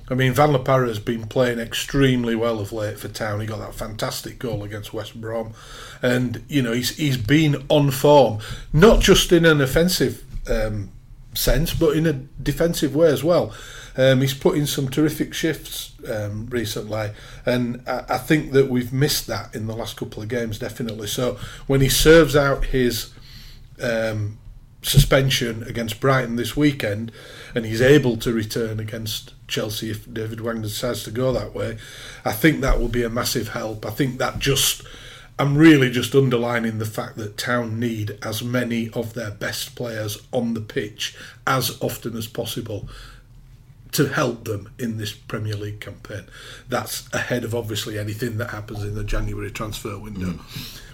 I 0.09 0.13
mean, 0.13 0.31
Van 0.31 0.53
La 0.53 0.59
Parra 0.59 0.87
has 0.87 0.99
been 0.99 1.27
playing 1.27 1.59
extremely 1.59 2.35
well 2.35 2.59
of 2.59 2.71
late 2.71 2.99
for 2.99 3.07
Town. 3.07 3.41
He 3.41 3.47
got 3.47 3.59
that 3.59 3.73
fantastic 3.73 4.39
goal 4.39 4.63
against 4.63 4.93
West 4.93 5.19
Brom, 5.19 5.53
and 6.01 6.43
you 6.47 6.61
know 6.61 6.71
he's 6.71 6.95
he's 6.95 7.17
been 7.17 7.65
on 7.67 7.91
form, 7.91 8.39
not 8.71 9.01
just 9.01 9.31
in 9.31 9.43
an 9.43 9.59
offensive 9.59 10.23
um, 10.49 10.91
sense, 11.37 11.73
but 11.73 11.95
in 11.95 12.05
a 12.05 12.13
defensive 12.13 12.95
way 12.95 13.07
as 13.11 13.23
well. 13.23 13.53
Um, 13.95 14.21
he's 14.21 14.33
put 14.33 14.57
in 14.57 14.67
some 14.67 14.89
terrific 14.89 15.33
shifts 15.33 15.93
um, 16.07 16.47
recently, 16.51 17.11
and 17.45 17.83
I, 17.87 18.05
I 18.09 18.17
think 18.19 18.51
that 18.51 18.69
we've 18.69 18.93
missed 18.93 19.25
that 19.27 19.55
in 19.55 19.65
the 19.65 19.75
last 19.75 19.97
couple 19.97 20.21
of 20.21 20.29
games, 20.29 20.59
definitely. 20.59 21.07
So 21.07 21.39
when 21.65 21.81
he 21.81 21.89
serves 21.89 22.35
out 22.35 22.65
his 22.65 23.11
um, 23.81 24.37
suspension 24.83 25.63
against 25.63 25.99
Brighton 25.99 26.35
this 26.35 26.55
weekend, 26.55 27.11
and 27.55 27.65
he's 27.65 27.81
able 27.81 28.17
to 28.17 28.31
return 28.31 28.79
against 28.79 29.33
Chelsea 29.47 29.89
if 29.89 30.11
David 30.13 30.41
Wagner 30.41 30.61
decides 30.63 31.03
to 31.05 31.11
go 31.11 31.33
that 31.33 31.55
way, 31.55 31.79
I 32.23 32.33
think 32.33 32.61
that 32.61 32.79
will 32.79 32.89
be 32.89 33.03
a 33.03 33.09
massive 33.09 33.49
help. 33.49 33.85
I 33.85 33.89
think 33.91 34.19
that 34.19 34.37
just. 34.37 34.83
I'm 35.39 35.57
really 35.57 35.91
just 35.91 36.15
underlining 36.15 36.79
the 36.79 36.85
fact 36.85 37.17
that 37.17 37.37
Town 37.37 37.79
need 37.79 38.17
as 38.23 38.43
many 38.43 38.89
of 38.89 39.13
their 39.13 39.29
best 39.29 39.75
players 39.75 40.17
on 40.31 40.55
the 40.55 40.61
pitch 40.61 41.15
as 41.45 41.77
often 41.81 42.17
as 42.17 42.27
possible 42.27 42.89
to 43.91 44.07
help 44.07 44.45
them 44.45 44.69
in 44.79 44.97
this 44.97 45.13
Premier 45.13 45.55
League 45.55 45.79
campaign. 45.79 46.23
That's 46.67 47.11
ahead 47.13 47.43
of 47.43 47.53
obviously 47.53 47.97
anything 47.99 48.37
that 48.37 48.49
happens 48.49 48.83
in 48.83 48.95
the 48.95 49.03
January 49.03 49.51
transfer 49.51 49.97
window. 49.97 50.39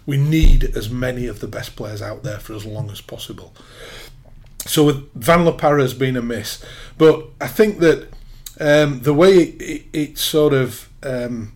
We 0.05 0.17
need 0.17 0.63
as 0.75 0.89
many 0.89 1.27
of 1.27 1.39
the 1.39 1.47
best 1.47 1.75
players 1.75 2.01
out 2.01 2.23
there 2.23 2.39
for 2.39 2.53
as 2.53 2.65
long 2.65 2.91
as 2.91 3.01
possible. 3.01 3.53
So 4.65 4.85
with 4.85 5.13
Van 5.13 5.45
La 5.45 5.53
Parra 5.53 5.81
has 5.81 5.93
been 5.93 6.17
a 6.17 6.21
miss, 6.21 6.63
but 6.97 7.25
I 7.41 7.47
think 7.47 7.79
that 7.79 8.09
um, 8.59 9.01
the 9.01 9.13
way 9.13 9.37
it, 9.37 9.61
it, 9.61 9.85
it 9.93 10.17
sort 10.17 10.53
of 10.53 10.89
um, 11.01 11.53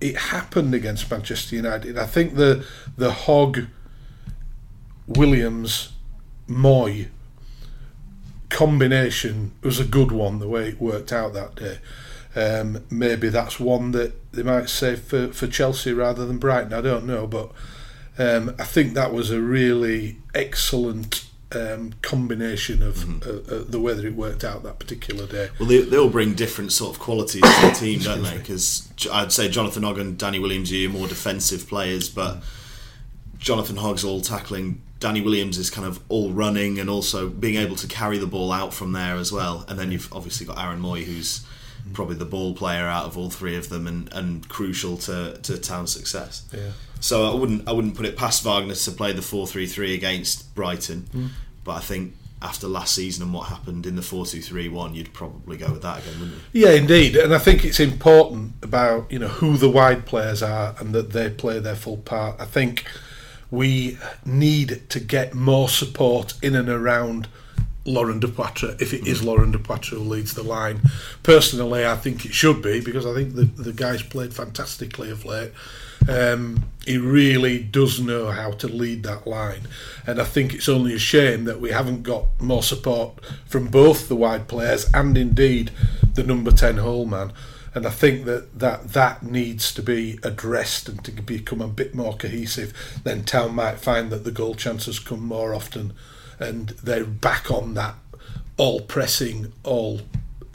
it 0.00 0.16
happened 0.16 0.74
against 0.74 1.10
Manchester 1.10 1.56
United, 1.56 1.98
I 1.98 2.06
think 2.06 2.34
the 2.34 2.64
the 2.96 3.12
Hogg 3.12 3.66
Williams 5.06 5.92
Mooy 6.48 7.08
combination 8.48 9.52
was 9.62 9.78
a 9.78 9.84
good 9.84 10.12
one. 10.12 10.38
The 10.38 10.48
way 10.48 10.68
it 10.68 10.80
worked 10.80 11.12
out 11.12 11.32
that 11.34 11.54
day. 11.56 11.78
Um, 12.36 12.84
maybe 12.90 13.30
that's 13.30 13.58
one 13.58 13.92
that 13.92 14.32
they 14.32 14.42
might 14.42 14.68
save 14.68 15.00
for, 15.00 15.28
for 15.32 15.46
Chelsea 15.46 15.92
rather 15.92 16.24
than 16.24 16.38
Brighton. 16.38 16.72
I 16.72 16.80
don't 16.80 17.06
know, 17.06 17.26
but 17.26 17.50
um, 18.18 18.54
I 18.58 18.64
think 18.64 18.94
that 18.94 19.12
was 19.12 19.30
a 19.30 19.40
really 19.40 20.18
excellent 20.34 21.27
um, 21.52 21.94
combination 22.02 22.82
of 22.82 22.96
mm-hmm. 22.96 23.28
uh, 23.28 23.56
uh, 23.56 23.64
the 23.66 23.80
way 23.80 23.94
that 23.94 24.04
it 24.04 24.14
worked 24.14 24.44
out 24.44 24.62
that 24.64 24.78
particular 24.78 25.26
day. 25.26 25.48
Well, 25.58 25.68
they, 25.68 25.80
they 25.80 25.96
all 25.96 26.10
bring 26.10 26.34
different 26.34 26.72
sort 26.72 26.94
of 26.94 27.00
qualities 27.00 27.42
to 27.42 27.66
the 27.66 27.74
team, 27.74 28.00
don't 28.00 28.22
they? 28.22 28.36
Because 28.36 28.88
I'd 29.10 29.32
say 29.32 29.48
Jonathan 29.48 29.82
Hogg 29.82 29.98
and 29.98 30.18
Danny 30.18 30.38
Williams 30.38 30.70
are 30.72 30.76
your 30.76 30.90
more 30.90 31.08
defensive 31.08 31.66
players, 31.66 32.08
but 32.08 32.36
mm. 32.36 32.42
Jonathan 33.38 33.76
Hogg's 33.76 34.04
all 34.04 34.20
tackling. 34.20 34.82
Danny 35.00 35.20
Williams 35.20 35.58
is 35.58 35.70
kind 35.70 35.86
of 35.86 36.00
all 36.08 36.32
running 36.32 36.78
and 36.78 36.90
also 36.90 37.28
being 37.28 37.54
able 37.54 37.76
to 37.76 37.86
carry 37.86 38.18
the 38.18 38.26
ball 38.26 38.52
out 38.52 38.74
from 38.74 38.92
there 38.92 39.16
as 39.16 39.30
well. 39.32 39.64
And 39.68 39.78
then 39.78 39.92
you've 39.92 40.12
obviously 40.12 40.44
got 40.44 40.58
Aaron 40.58 40.82
Mooy, 40.82 41.04
who's 41.04 41.46
mm. 41.88 41.94
probably 41.94 42.16
the 42.16 42.24
ball 42.24 42.52
player 42.52 42.84
out 42.84 43.06
of 43.06 43.16
all 43.16 43.30
three 43.30 43.56
of 43.56 43.68
them 43.68 43.86
and, 43.86 44.12
and 44.12 44.46
crucial 44.48 44.96
to, 44.98 45.38
to 45.44 45.56
Town's 45.56 45.92
success. 45.92 46.46
Yeah. 46.52 46.72
So 47.00 47.30
I 47.30 47.34
wouldn't 47.34 47.68
I 47.68 47.72
wouldn't 47.72 47.96
put 47.96 48.06
it 48.06 48.16
past 48.16 48.42
Wagner 48.44 48.74
to 48.74 48.90
play 48.92 49.12
the 49.12 49.22
four 49.22 49.46
three 49.46 49.66
three 49.66 49.94
against 49.94 50.54
Brighton, 50.54 51.08
mm. 51.14 51.28
but 51.64 51.72
I 51.72 51.80
think 51.80 52.14
after 52.40 52.68
last 52.68 52.94
season 52.94 53.24
and 53.24 53.34
what 53.34 53.48
happened 53.48 53.84
in 53.84 53.96
the 53.96 54.02
four 54.02 54.26
two 54.26 54.40
three 54.40 54.68
one, 54.68 54.94
you'd 54.94 55.12
probably 55.12 55.56
go 55.56 55.72
with 55.72 55.82
that 55.82 56.00
again, 56.00 56.20
wouldn't 56.20 56.38
you? 56.52 56.66
Yeah, 56.66 56.74
indeed, 56.74 57.16
and 57.16 57.34
I 57.34 57.38
think 57.38 57.64
it's 57.64 57.80
important 57.80 58.54
about 58.62 59.10
you 59.10 59.18
know 59.18 59.28
who 59.28 59.56
the 59.56 59.70
wide 59.70 60.06
players 60.06 60.42
are 60.42 60.74
and 60.78 60.94
that 60.94 61.10
they 61.10 61.30
play 61.30 61.58
their 61.58 61.76
full 61.76 61.98
part. 61.98 62.40
I 62.40 62.44
think 62.44 62.84
we 63.50 63.98
need 64.24 64.88
to 64.90 65.00
get 65.00 65.34
more 65.34 65.68
support 65.68 66.34
in 66.42 66.54
and 66.54 66.68
around 66.68 67.28
Laurent 67.84 68.22
Depoitre 68.22 68.80
if 68.80 68.92
it 68.92 69.06
is 69.06 69.24
Laurent 69.24 69.52
Depoitre 69.52 69.96
who 69.96 70.00
leads 70.00 70.34
the 70.34 70.42
line. 70.42 70.82
Personally, 71.22 71.86
I 71.86 71.96
think 71.96 72.24
it 72.24 72.34
should 72.34 72.62
be 72.62 72.80
because 72.80 73.06
I 73.06 73.14
think 73.14 73.34
the 73.34 73.44
the 73.44 73.72
guys 73.72 74.02
played 74.02 74.34
fantastically 74.34 75.10
of 75.10 75.24
late. 75.24 75.52
Um, 76.06 76.64
he 76.86 76.96
really 76.96 77.62
does 77.62 78.00
know 78.00 78.30
how 78.30 78.52
to 78.52 78.68
lead 78.68 79.02
that 79.02 79.26
line, 79.26 79.68
and 80.06 80.20
I 80.20 80.24
think 80.24 80.54
it's 80.54 80.68
only 80.68 80.94
a 80.94 80.98
shame 80.98 81.44
that 81.44 81.60
we 81.60 81.70
haven't 81.70 82.02
got 82.02 82.26
more 82.40 82.62
support 82.62 83.24
from 83.46 83.66
both 83.66 84.08
the 84.08 84.16
wide 84.16 84.48
players 84.48 84.90
and 84.94 85.18
indeed 85.18 85.70
the 86.14 86.22
number 86.22 86.50
ten 86.50 86.78
hole 86.78 87.06
man. 87.06 87.32
And 87.74 87.86
I 87.86 87.90
think 87.90 88.24
that, 88.24 88.58
that 88.58 88.88
that 88.94 89.22
needs 89.22 89.72
to 89.74 89.82
be 89.82 90.18
addressed 90.22 90.88
and 90.88 91.04
to 91.04 91.12
become 91.12 91.60
a 91.60 91.68
bit 91.68 91.94
more 91.94 92.16
cohesive. 92.16 92.72
Then 93.04 93.24
Town 93.24 93.54
might 93.54 93.78
find 93.78 94.10
that 94.10 94.24
the 94.24 94.32
goal 94.32 94.54
chances 94.54 94.98
come 94.98 95.24
more 95.24 95.54
often, 95.54 95.92
and 96.38 96.70
they're 96.82 97.04
back 97.04 97.50
on 97.50 97.74
that 97.74 97.94
all 98.56 98.80
pressing, 98.80 99.52
all 99.62 100.00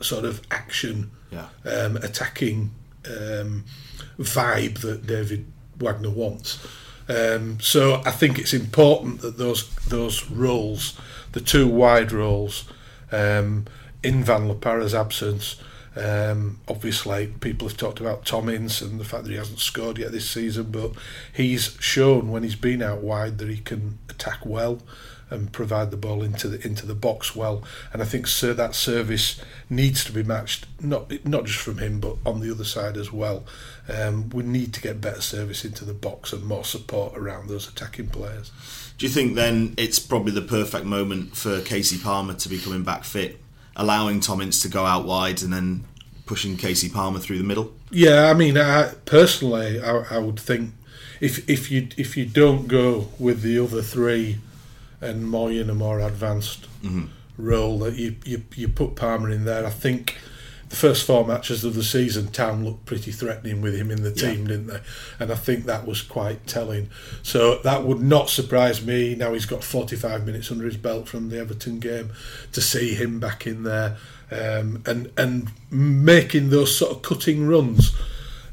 sort 0.01 0.25
of 0.25 0.41
action, 0.49 1.11
yeah. 1.31 1.47
um, 1.63 1.97
attacking. 1.97 2.71
Um, 3.05 3.65
vibe 4.19 4.79
that 4.79 5.05
David 5.07 5.45
Wagner 5.77 6.09
wants. 6.09 6.65
Um, 7.09 7.59
so 7.59 8.01
I 8.05 8.11
think 8.11 8.39
it's 8.39 8.53
important 8.53 9.21
that 9.21 9.37
those 9.37 9.73
those 9.87 10.29
roles, 10.29 10.99
the 11.33 11.41
two 11.41 11.67
wide 11.67 12.11
roles, 12.11 12.65
um, 13.11 13.65
in 14.01 14.23
Van 14.23 14.47
La 14.47 14.55
Parra's 14.55 14.95
absence, 14.95 15.57
um, 15.95 16.59
obviously 16.67 17.27
people 17.27 17.67
have 17.67 17.77
talked 17.77 17.99
about 17.99 18.25
Tom 18.25 18.49
Ince 18.49 18.81
and 18.81 18.99
the 18.99 19.05
fact 19.05 19.23
that 19.23 19.31
he 19.31 19.37
hasn't 19.37 19.59
scored 19.59 19.97
yet 19.97 20.11
this 20.11 20.29
season, 20.29 20.71
but 20.71 20.91
he's 21.33 21.77
shown 21.79 22.31
when 22.31 22.43
he's 22.43 22.55
been 22.55 22.81
out 22.81 23.01
wide 23.01 23.37
that 23.39 23.49
he 23.49 23.57
can 23.57 23.99
attack 24.09 24.45
well 24.45 24.79
and 25.33 25.51
provide 25.51 25.91
the 25.91 25.97
ball 25.97 26.23
into 26.23 26.47
the 26.47 26.65
into 26.65 26.85
the 26.85 26.95
box 26.95 27.35
well. 27.35 27.63
And 27.91 28.01
I 28.01 28.05
think 28.05 28.27
so 28.27 28.53
that 28.53 28.75
service 28.75 29.41
needs 29.69 30.03
to 30.05 30.11
be 30.11 30.23
matched, 30.23 30.65
not 30.79 31.11
not 31.25 31.45
just 31.45 31.59
from 31.59 31.79
him, 31.79 31.99
but 31.99 32.15
on 32.25 32.39
the 32.39 32.51
other 32.51 32.63
side 32.63 32.95
as 32.95 33.11
well. 33.11 33.43
Um, 33.89 34.29
we 34.29 34.43
need 34.43 34.73
to 34.75 34.81
get 34.81 35.01
better 35.01 35.21
service 35.21 35.65
into 35.65 35.83
the 35.83 35.93
box 35.93 36.31
and 36.31 36.43
more 36.45 36.63
support 36.63 37.17
around 37.17 37.49
those 37.49 37.67
attacking 37.67 38.07
players. 38.07 38.51
Do 38.97 39.05
you 39.05 39.11
think 39.11 39.35
then 39.35 39.73
it's 39.77 39.99
probably 39.99 40.31
the 40.31 40.41
perfect 40.41 40.85
moment 40.85 41.35
for 41.35 41.59
Casey 41.61 41.97
Palmer 41.97 42.35
to 42.35 42.49
be 42.49 42.59
coming 42.59 42.83
back 42.83 43.03
fit, 43.03 43.39
allowing 43.75 44.19
Tom 44.19 44.39
Ince 44.39 44.61
to 44.61 44.69
go 44.69 44.85
out 44.85 45.05
wide 45.05 45.41
and 45.41 45.51
then 45.51 45.83
pushing 46.25 46.55
Casey 46.55 46.89
Palmer 46.89 47.19
through 47.19 47.39
the 47.39 47.43
middle? 47.43 47.73
Yeah, 47.91 48.29
I 48.29 48.33
mean, 48.33 48.57
I, 48.57 48.93
personally, 49.05 49.81
I, 49.81 50.03
I 50.11 50.17
would 50.19 50.39
think 50.39 50.71
if 51.19 51.49
if 51.49 51.71
you 51.71 51.87
if 51.97 52.17
you 52.17 52.25
don't 52.25 52.67
go 52.67 53.09
with 53.19 53.41
the 53.41 53.59
other 53.59 53.81
three 53.81 54.39
and 55.03 55.29
more 55.29 55.51
in 55.51 55.69
a 55.69 55.75
more 55.75 55.99
advanced 55.99 56.67
mm-hmm. 56.81 57.05
role 57.37 57.79
that 57.79 57.95
you, 57.95 58.15
you 58.25 58.43
you 58.55 58.67
put 58.67 58.95
Palmer 58.95 59.29
in 59.29 59.45
there. 59.45 59.65
I 59.65 59.69
think 59.69 60.17
the 60.73 60.79
first 60.79 61.05
four 61.05 61.23
matches 61.23 61.63
of 61.63 61.75
the 61.75 61.83
season, 61.83 62.29
Town 62.29 62.65
looked 62.65 62.85
pretty 62.85 63.11
threatening 63.11 63.61
with 63.61 63.75
him 63.75 63.91
in 63.91 64.01
the 64.01 64.11
team, 64.11 64.41
yeah. 64.41 64.47
didn't 64.47 64.67
they? 64.67 64.79
And 65.19 65.31
I 65.31 65.35
think 65.35 65.65
that 65.65 65.85
was 65.85 66.01
quite 66.01 66.47
telling. 66.47 66.89
So 67.21 67.59
that 67.59 67.83
would 67.83 68.01
not 68.01 68.31
surprise 68.31 68.83
me. 68.83 69.13
Now 69.13 69.33
he's 69.33 69.45
got 69.45 69.63
45 69.63 70.25
minutes 70.25 70.51
under 70.51 70.65
his 70.65 70.77
belt 70.77 71.07
from 71.07 71.29
the 71.29 71.37
Everton 71.37 71.77
game 71.77 72.11
to 72.53 72.59
see 72.59 72.95
him 72.95 73.19
back 73.19 73.45
in 73.45 73.61
there 73.61 73.97
um, 74.31 74.81
and 74.87 75.11
and 75.15 75.51
making 75.69 76.49
those 76.49 76.75
sort 76.75 76.91
of 76.91 77.01
cutting 77.03 77.47
runs. 77.47 77.95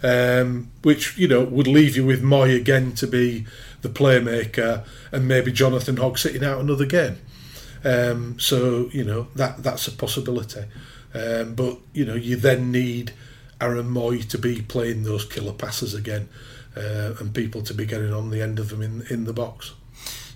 Um, 0.02 0.70
which 0.82 1.18
you 1.18 1.28
know 1.28 1.44
would 1.44 1.66
leave 1.66 1.94
you 1.94 2.06
with 2.06 2.22
Mooy 2.22 2.56
again 2.56 2.92
to 2.94 3.06
be 3.06 3.46
the 3.82 3.88
playmaker, 3.88 4.84
and 5.12 5.26
maybe 5.26 5.52
Jonathan 5.52 5.96
Hogg 5.96 6.18
sitting 6.18 6.44
out 6.44 6.60
another 6.60 6.86
game. 6.86 7.18
Um, 7.84 8.38
so 8.38 8.90
you 8.92 9.04
know 9.04 9.28
that 9.34 9.62
that's 9.62 9.88
a 9.88 9.92
possibility. 9.92 10.64
Um, 11.14 11.54
but 11.54 11.78
you 11.92 12.04
know 12.04 12.14
you 12.14 12.36
then 12.36 12.70
need 12.70 13.12
Aaron 13.60 13.90
Mooy 13.90 14.28
to 14.28 14.38
be 14.38 14.62
playing 14.62 15.04
those 15.04 15.24
killer 15.24 15.52
passes 15.52 15.94
again, 15.94 16.28
uh, 16.76 17.14
and 17.18 17.34
people 17.34 17.62
to 17.62 17.74
be 17.74 17.86
getting 17.86 18.12
on 18.12 18.30
the 18.30 18.42
end 18.42 18.58
of 18.58 18.68
them 18.68 18.82
in 18.82 19.04
in 19.10 19.24
the 19.24 19.32
box. 19.32 19.74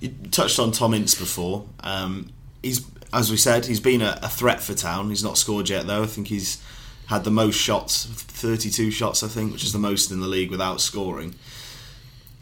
You 0.01 0.15
touched 0.31 0.59
on 0.59 0.73
Tom 0.73 0.95
Ince 0.95 1.15
before. 1.15 1.67
Um, 1.81 2.33
he's 2.63 2.85
as 3.13 3.31
we 3.31 3.37
said, 3.37 3.67
he's 3.67 3.81
been 3.81 4.03
a, 4.03 4.19
a 4.23 4.29
threat 4.29 4.61
for 4.61 4.75
Town. 4.75 5.09
He's 5.09 5.23
not 5.23 5.39
scored 5.39 5.69
yet 5.69 5.87
though. 5.87 6.03
I 6.03 6.07
think 6.07 6.29
he's 6.29 6.63
had 7.07 7.25
the 7.25 7.31
most 7.31 7.57
shots, 7.57 8.07
32 8.07 8.91
shots, 8.91 9.23
I 9.23 9.29
think, 9.29 9.53
which 9.53 9.63
is 9.63 9.73
the 9.73 9.79
most 9.79 10.11
in 10.11 10.21
the 10.21 10.27
league 10.27 10.51
without 10.51 10.81
scoring 10.81 11.35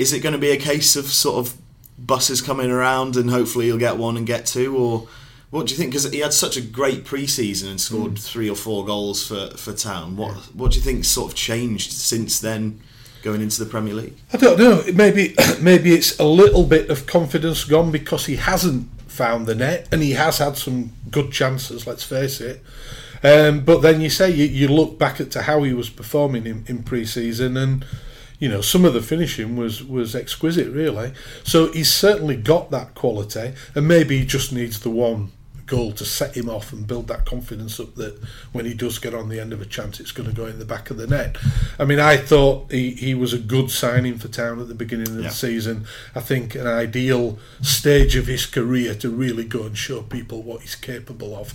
is 0.03 0.13
it 0.13 0.21
going 0.21 0.35
to 0.35 0.39
be 0.39 0.51
a 0.51 0.57
case 0.57 0.97
of 0.97 1.07
sort 1.07 1.39
of 1.39 1.57
buses 1.97 2.43
coming 2.43 2.71
around 2.71 3.17
and 3.17 3.31
hopefully 3.31 3.67
he'll 3.67 3.79
get 3.79 3.97
one 3.97 4.17
and 4.17 4.27
get 4.27 4.45
two, 4.45 4.77
or 4.77 5.09
what 5.51 5.67
do 5.67 5.73
you 5.73 5.79
think? 5.79 5.91
Because 5.91 6.11
he 6.11 6.19
had 6.19 6.33
such 6.33 6.57
a 6.57 6.61
great 6.61 7.05
pre-season 7.05 7.71
and 7.71 7.81
scored 7.81 8.15
mm. 8.15 8.19
three 8.23 8.51
or 8.51 8.57
four 8.57 8.85
goals 8.85 9.27
for, 9.27 9.57
for 9.57 9.73
Town. 9.73 10.17
What 10.17 10.35
what 10.55 10.73
do 10.73 10.79
you 10.79 10.85
think 10.85 11.05
sort 11.05 11.33
of 11.33 11.37
changed 11.37 11.93
since 11.93 12.41
then? 12.41 12.81
Going 13.23 13.41
into 13.41 13.63
the 13.63 13.71
Premier 13.71 13.95
League, 13.95 14.17
I 14.33 14.37
don't 14.37 14.59
know. 14.59 14.83
Maybe 14.93 15.37
maybe 15.61 15.95
it's 15.95 16.19
a 16.19 16.25
little 16.25 16.65
bit 16.65 16.91
of 16.91 17.07
confidence 17.07 17.63
gone 17.65 17.93
because 17.93 18.27
he 18.27 18.35
hasn't 18.35 18.89
found 19.07 19.47
the 19.47 19.55
net 19.55 19.87
and 19.93 20.03
he 20.03 20.13
has 20.13 20.39
had 20.39 20.57
some 20.57 20.91
good 21.09 21.31
chances. 21.31 21.87
Let's 21.87 22.03
face 22.03 22.41
it. 22.41 22.65
Um, 23.23 23.61
but 23.61 23.83
then 23.83 24.01
you 24.01 24.11
say 24.11 24.31
you, 24.31 24.47
you 24.47 24.67
look 24.67 24.99
back 24.99 25.21
at 25.21 25.31
to 25.33 25.43
how 25.43 25.63
he 25.63 25.73
was 25.73 25.89
performing 25.89 26.47
in, 26.47 26.65
in 26.67 26.83
pre-season 26.83 27.57
and 27.57 27.85
you 28.43 28.49
know, 28.49 28.61
some 28.61 28.85
of 28.85 28.93
the 28.93 29.01
finishing 29.01 29.55
was 29.55 29.85
was 29.85 30.17
exquisite, 30.17 30.69
really. 30.73 31.13
So 31.45 31.71
he's 31.71 31.93
certainly 31.93 32.35
got 32.35 32.73
that 32.73 32.93
quality, 32.97 33.55
and 33.77 33.87
maybe 33.87 34.19
he 34.19 34.27
just 34.27 34.53
needs 34.53 34.81
the 34.81 34.91
one 34.91 35.31
goal 35.73 35.91
to 35.91 36.05
set 36.05 36.37
him 36.37 36.51
off 36.51 36.71
and 36.71 36.87
build 36.87 37.09
that 37.09 37.25
confidence 37.25 37.81
up 37.81 37.95
that 37.95 38.15
when 38.53 38.67
he 38.67 38.75
does 38.75 38.99
get 38.99 39.15
on 39.15 39.31
the 39.31 39.41
end 39.41 39.55
of 39.55 39.63
a 39.63 39.65
chance, 39.65 40.01
it's 40.01 40.13
going 40.13 40.29
to 40.29 40.37
go 40.37 40.45
in 40.45 40.59
the 40.59 40.67
back 40.67 40.91
of 40.91 40.99
the 40.99 41.07
net. 41.07 41.39
I 41.79 41.87
mean, 41.87 41.99
I 41.99 42.19
thought 42.19 42.71
he, 42.71 42.91
he 42.91 43.15
was 43.15 43.33
a 43.33 43.39
good 43.39 43.71
signing 43.71 44.19
for 44.19 44.29
Town 44.29 44.61
at 44.61 44.69
the 44.69 44.75
beginning 44.75 45.09
of 45.09 45.23
yeah. 45.23 45.29
the 45.29 45.35
season. 45.35 45.87
I 46.15 46.21
think 46.21 46.55
an 46.55 46.67
ideal 46.67 47.39
stage 47.63 48.17
of 48.17 48.27
his 48.27 48.45
career 48.45 48.95
to 48.97 49.09
really 49.09 49.45
go 49.45 49.63
and 49.63 49.79
show 49.79 50.03
people 50.03 50.43
what 50.43 50.61
he's 50.61 50.75
capable 50.75 51.35
of. 51.35 51.55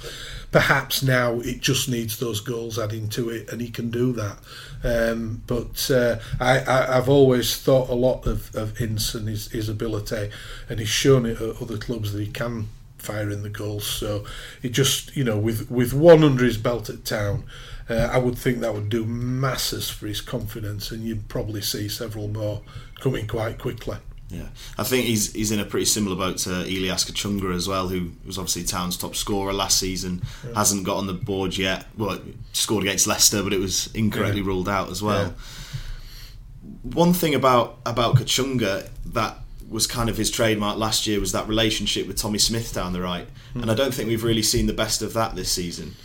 Perhaps 0.52 1.04
now 1.04 1.40
it 1.42 1.62
just 1.62 1.88
needs 1.88 2.18
those 2.18 2.40
goals 2.40 2.80
adding 2.80 3.10
to 3.10 3.30
it, 3.30 3.52
and 3.52 3.62
he 3.62 3.70
can 3.70 3.92
do 3.92 4.14
that. 4.14 4.40
Um, 4.84 5.44
but 5.46 5.92
uh, 5.92 6.18
I, 6.40 6.62
I, 6.62 6.96
have 6.96 7.10
always 7.10 7.56
thought 7.56 7.90
a 7.90 7.94
lot 7.94 8.26
of, 8.26 8.56
of 8.56 8.82
Ince 8.82 9.14
and 9.14 9.28
his, 9.28 9.52
his 9.52 9.70
ability, 9.70 10.32
and 10.70 10.80
he's 10.80 10.90
shown 10.90 11.28
it 11.28 11.40
at 11.40 11.62
other 11.62 11.78
clubs 11.78 12.14
that 12.14 12.22
he 12.22 12.32
can 12.32 12.70
fire 12.98 13.30
in 13.30 13.44
the 13.44 13.50
goals. 13.50 13.86
So 13.86 14.26
it 14.62 14.70
just, 14.70 15.16
you 15.16 15.24
know, 15.24 15.38
with, 15.38 15.70
with 15.70 15.94
one 15.94 16.24
under 16.24 16.44
his 16.44 16.58
belt 16.58 16.90
at 16.90 17.06
town, 17.06 17.46
uh, 17.90 18.10
I 18.12 18.18
would 18.18 18.38
think 18.38 18.60
that 18.60 18.74
would 18.74 18.90
do 18.90 19.06
masses 19.06 19.90
for 19.90 20.08
his 20.08 20.22
confidence, 20.22 20.92
and 20.92 21.04
you'd 21.04 21.30
probably 21.30 21.62
see 21.62 21.88
several 21.88 22.28
more 22.28 22.62
coming 23.00 23.28
quite 23.28 23.58
quickly. 23.58 23.98
Yeah, 24.30 24.48
I 24.78 24.84
think 24.84 25.06
he's 25.06 25.32
he's 25.32 25.52
in 25.52 25.60
a 25.62 25.64
pretty 25.64 25.86
similar 25.86 26.18
boat 26.18 26.40
to 26.40 26.64
Elias 26.64 27.06
Kachunga 27.06 27.56
as 27.56 27.66
well, 27.66 27.88
who 27.88 28.12
was 28.26 28.38
obviously 28.38 28.66
Town's 28.66 28.98
top 28.98 29.16
scorer 29.16 29.54
last 29.54 29.78
season. 29.78 30.22
Yeah. 30.46 30.56
Hasn't 30.56 30.86
got 30.86 30.98
on 30.98 31.08
the 31.08 31.14
board 31.14 31.58
yet. 31.58 31.86
Well, 31.98 32.20
scored 32.52 32.84
against 32.84 33.08
Leicester, 33.08 33.42
but 33.42 33.54
it 33.54 33.60
was 33.62 33.90
incorrectly 33.96 34.42
yeah. 34.42 34.48
ruled 34.48 34.68
out 34.68 34.90
as 34.90 35.02
well. 35.02 35.28
Yeah. 35.28 36.92
One 36.94 37.14
thing 37.14 37.36
about 37.36 37.78
about 37.86 38.18
Kachunga 38.18 38.90
that 39.06 39.38
was 39.70 39.88
kind 39.88 40.10
of 40.10 40.18
his 40.18 40.32
trademark 40.32 40.78
last 40.78 41.08
year 41.08 41.20
was 41.20 41.32
that 41.32 41.48
relationship 41.48 42.08
with 42.08 42.18
Tommy 42.18 42.40
Smith 42.40 42.74
down 42.74 42.94
the 42.94 43.02
right, 43.02 43.28
mm. 43.54 43.62
and 43.62 43.72
I 43.72 43.76
don't 43.76 43.94
think 43.94 44.08
we've 44.08 44.24
really 44.24 44.44
seen 44.44 44.68
the 44.68 44.74
best 44.74 45.02
of 45.02 45.14
that 45.14 45.36
this 45.36 45.52
season. 45.52 45.96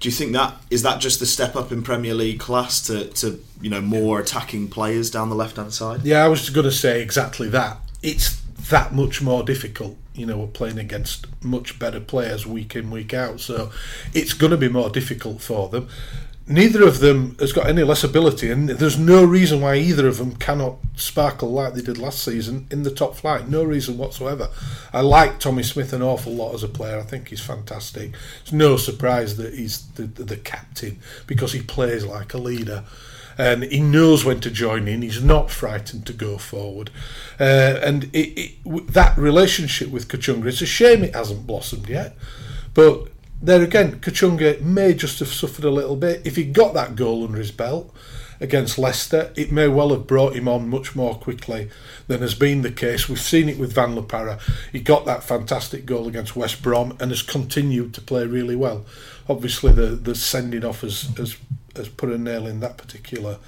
Do 0.00 0.08
you 0.08 0.12
think 0.12 0.32
that 0.32 0.60
is 0.70 0.82
that 0.82 1.00
just 1.00 1.18
the 1.18 1.26
step 1.26 1.56
up 1.56 1.72
in 1.72 1.82
Premier 1.82 2.14
League 2.14 2.38
class 2.38 2.86
to, 2.88 3.06
to 3.08 3.42
you 3.60 3.70
know 3.70 3.80
more 3.80 4.20
attacking 4.20 4.68
players 4.68 5.10
down 5.10 5.28
the 5.28 5.34
left 5.34 5.56
hand 5.56 5.72
side? 5.72 6.02
Yeah, 6.04 6.24
I 6.24 6.28
was 6.28 6.50
going 6.50 6.66
to 6.66 6.72
say 6.72 7.02
exactly 7.02 7.48
that. 7.50 7.78
It's 8.02 8.40
that 8.68 8.94
much 8.94 9.22
more 9.22 9.42
difficult. 9.42 9.96
You 10.14 10.26
know, 10.26 10.38
we're 10.38 10.46
playing 10.46 10.78
against 10.78 11.26
much 11.42 11.78
better 11.78 12.00
players 12.00 12.46
week 12.46 12.76
in 12.76 12.90
week 12.90 13.14
out, 13.14 13.40
so 13.40 13.70
it's 14.12 14.32
going 14.32 14.50
to 14.50 14.56
be 14.56 14.68
more 14.68 14.90
difficult 14.90 15.40
for 15.40 15.68
them 15.68 15.88
neither 16.46 16.86
of 16.86 17.00
them 17.00 17.36
has 17.40 17.52
got 17.52 17.66
any 17.66 17.82
less 17.82 18.04
ability, 18.04 18.50
and 18.50 18.68
there's 18.68 18.98
no 18.98 19.24
reason 19.24 19.60
why 19.60 19.76
either 19.76 20.06
of 20.06 20.18
them 20.18 20.36
cannot 20.36 20.76
sparkle 20.96 21.50
like 21.50 21.74
they 21.74 21.82
did 21.82 21.98
last 21.98 22.22
season 22.22 22.66
in 22.70 22.82
the 22.82 22.90
top 22.90 23.16
flight. 23.16 23.48
No 23.48 23.64
reason 23.64 23.96
whatsoever. 23.96 24.48
I 24.92 25.00
like 25.00 25.38
Tommy 25.38 25.62
Smith 25.62 25.92
an 25.92 26.02
awful 26.02 26.32
lot 26.32 26.54
as 26.54 26.62
a 26.62 26.68
player. 26.68 26.98
I 26.98 27.02
think 27.02 27.28
he's 27.28 27.40
fantastic. 27.40 28.12
It's 28.42 28.52
no 28.52 28.76
surprise 28.76 29.36
that 29.38 29.54
he's 29.54 29.86
the, 29.92 30.02
the, 30.02 30.24
the 30.24 30.36
captain 30.36 30.98
because 31.26 31.52
he 31.52 31.62
plays 31.62 32.04
like 32.04 32.34
a 32.34 32.38
leader. 32.38 32.84
And 33.36 33.64
he 33.64 33.80
knows 33.80 34.24
when 34.24 34.40
to 34.42 34.50
join 34.50 34.86
in. 34.86 35.02
He's 35.02 35.24
not 35.24 35.50
frightened 35.50 36.06
to 36.06 36.12
go 36.12 36.38
forward, 36.38 36.90
uh, 37.40 37.80
and 37.82 38.04
it, 38.12 38.38
it, 38.64 38.92
that 38.92 39.18
relationship 39.18 39.88
with 39.88 40.06
Kachunga. 40.06 40.46
It's 40.46 40.62
a 40.62 40.66
shame 40.66 41.02
it 41.02 41.16
hasn't 41.16 41.44
blossomed 41.44 41.88
yet, 41.88 42.14
but 42.74 43.08
there 43.42 43.62
again, 43.62 44.00
Kachunga 44.00 44.60
may 44.60 44.94
just 44.94 45.18
have 45.18 45.28
suffered 45.28 45.64
a 45.64 45.70
little 45.70 45.96
bit. 45.96 46.26
If 46.26 46.36
he 46.36 46.44
got 46.44 46.74
that 46.74 46.96
goal 46.96 47.24
under 47.24 47.38
his 47.38 47.50
belt 47.50 47.94
against 48.40 48.78
Leicester, 48.78 49.32
it 49.36 49.52
may 49.52 49.68
well 49.68 49.90
have 49.90 50.06
brought 50.06 50.34
him 50.34 50.48
on 50.48 50.68
much 50.68 50.96
more 50.96 51.14
quickly 51.14 51.70
than 52.06 52.20
has 52.20 52.34
been 52.34 52.62
the 52.62 52.70
case. 52.70 53.08
We've 53.08 53.20
seen 53.20 53.48
it 53.48 53.58
with 53.58 53.72
Van 53.72 53.94
La 53.94 54.02
Parra. 54.02 54.38
He 54.72 54.80
got 54.80 55.04
that 55.06 55.24
fantastic 55.24 55.86
goal 55.86 56.08
against 56.08 56.36
West 56.36 56.62
Brom 56.62 56.96
and 57.00 57.10
has 57.10 57.22
continued 57.22 57.94
to 57.94 58.00
play 58.00 58.26
really 58.26 58.56
well. 58.56 58.84
Obviously, 59.28 59.72
the, 59.72 59.86
the 59.88 60.14
sending 60.14 60.64
off 60.64 60.80
has, 60.82 61.02
has, 61.16 61.36
has 61.76 61.88
put 61.88 62.10
a 62.10 62.18
nail 62.18 62.46
in 62.46 62.60
that 62.60 62.76
particular 62.76 63.38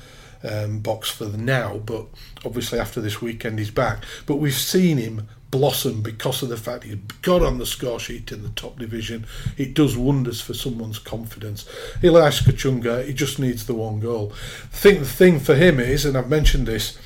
um, 0.44 0.78
box 0.80 1.10
for 1.10 1.26
now, 1.26 1.78
but 1.78 2.06
obviously 2.44 2.78
after 2.78 3.00
this 3.00 3.20
weekend 3.20 3.58
he's 3.58 3.70
back. 3.70 4.04
But 4.26 4.36
we've 4.36 4.54
seen 4.54 4.98
him 4.98 5.28
blossom 5.56 6.02
because 6.02 6.42
of 6.42 6.50
the 6.50 6.56
fact 6.56 6.84
he's 6.84 6.96
got 7.22 7.42
on 7.42 7.56
the 7.56 7.64
score 7.64 7.98
sheet 7.98 8.30
in 8.30 8.42
the 8.42 8.50
top 8.50 8.78
division. 8.78 9.26
It 9.56 9.72
does 9.72 9.96
wonders 9.96 10.40
for 10.40 10.52
someone's 10.52 10.98
confidence. 10.98 11.66
Elias 12.02 12.42
Kachunga, 12.42 13.06
he 13.06 13.14
just 13.14 13.38
needs 13.38 13.64
the 13.64 13.74
one 13.74 13.98
goal. 13.98 14.32
I 14.64 14.76
think 14.76 14.98
the 14.98 15.06
thing 15.06 15.40
for 15.40 15.54
him 15.54 15.80
is, 15.80 16.04
and 16.04 16.16
I've 16.16 16.28
mentioned 16.28 16.66
this, 16.66 16.98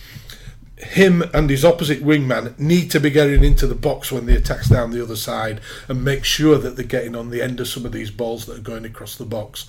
him 0.79 1.23
and 1.35 1.49
his 1.49 1.65
opposite 1.65 2.03
wingman 2.03 2.59
need 2.59 2.91
to 2.91 2.99
be 2.99 3.11
getting 3.11 3.45
into 3.45 3.67
the 3.67 3.75
box 3.75 4.11
when 4.11 4.27
the 4.27 4.37
attack's 4.37 4.69
down 4.69 4.91
the 4.91 5.03
other 5.03 5.15
side 5.15 5.61
and 5.89 6.05
make 6.05 6.25
sure 6.25 6.59
that 6.59 6.75
they're 6.75 6.85
getting 6.85 7.15
on 7.15 7.31
the 7.31 7.43
end 7.43 7.61
of 7.61 7.69
some 7.69 7.85
of 7.85 7.93
these 7.93 8.11
balls 8.11 8.47
that 8.47 8.57
are 8.57 8.63
going 8.63 8.85
across 8.85 9.15
the 9.15 9.27
box. 9.27 9.67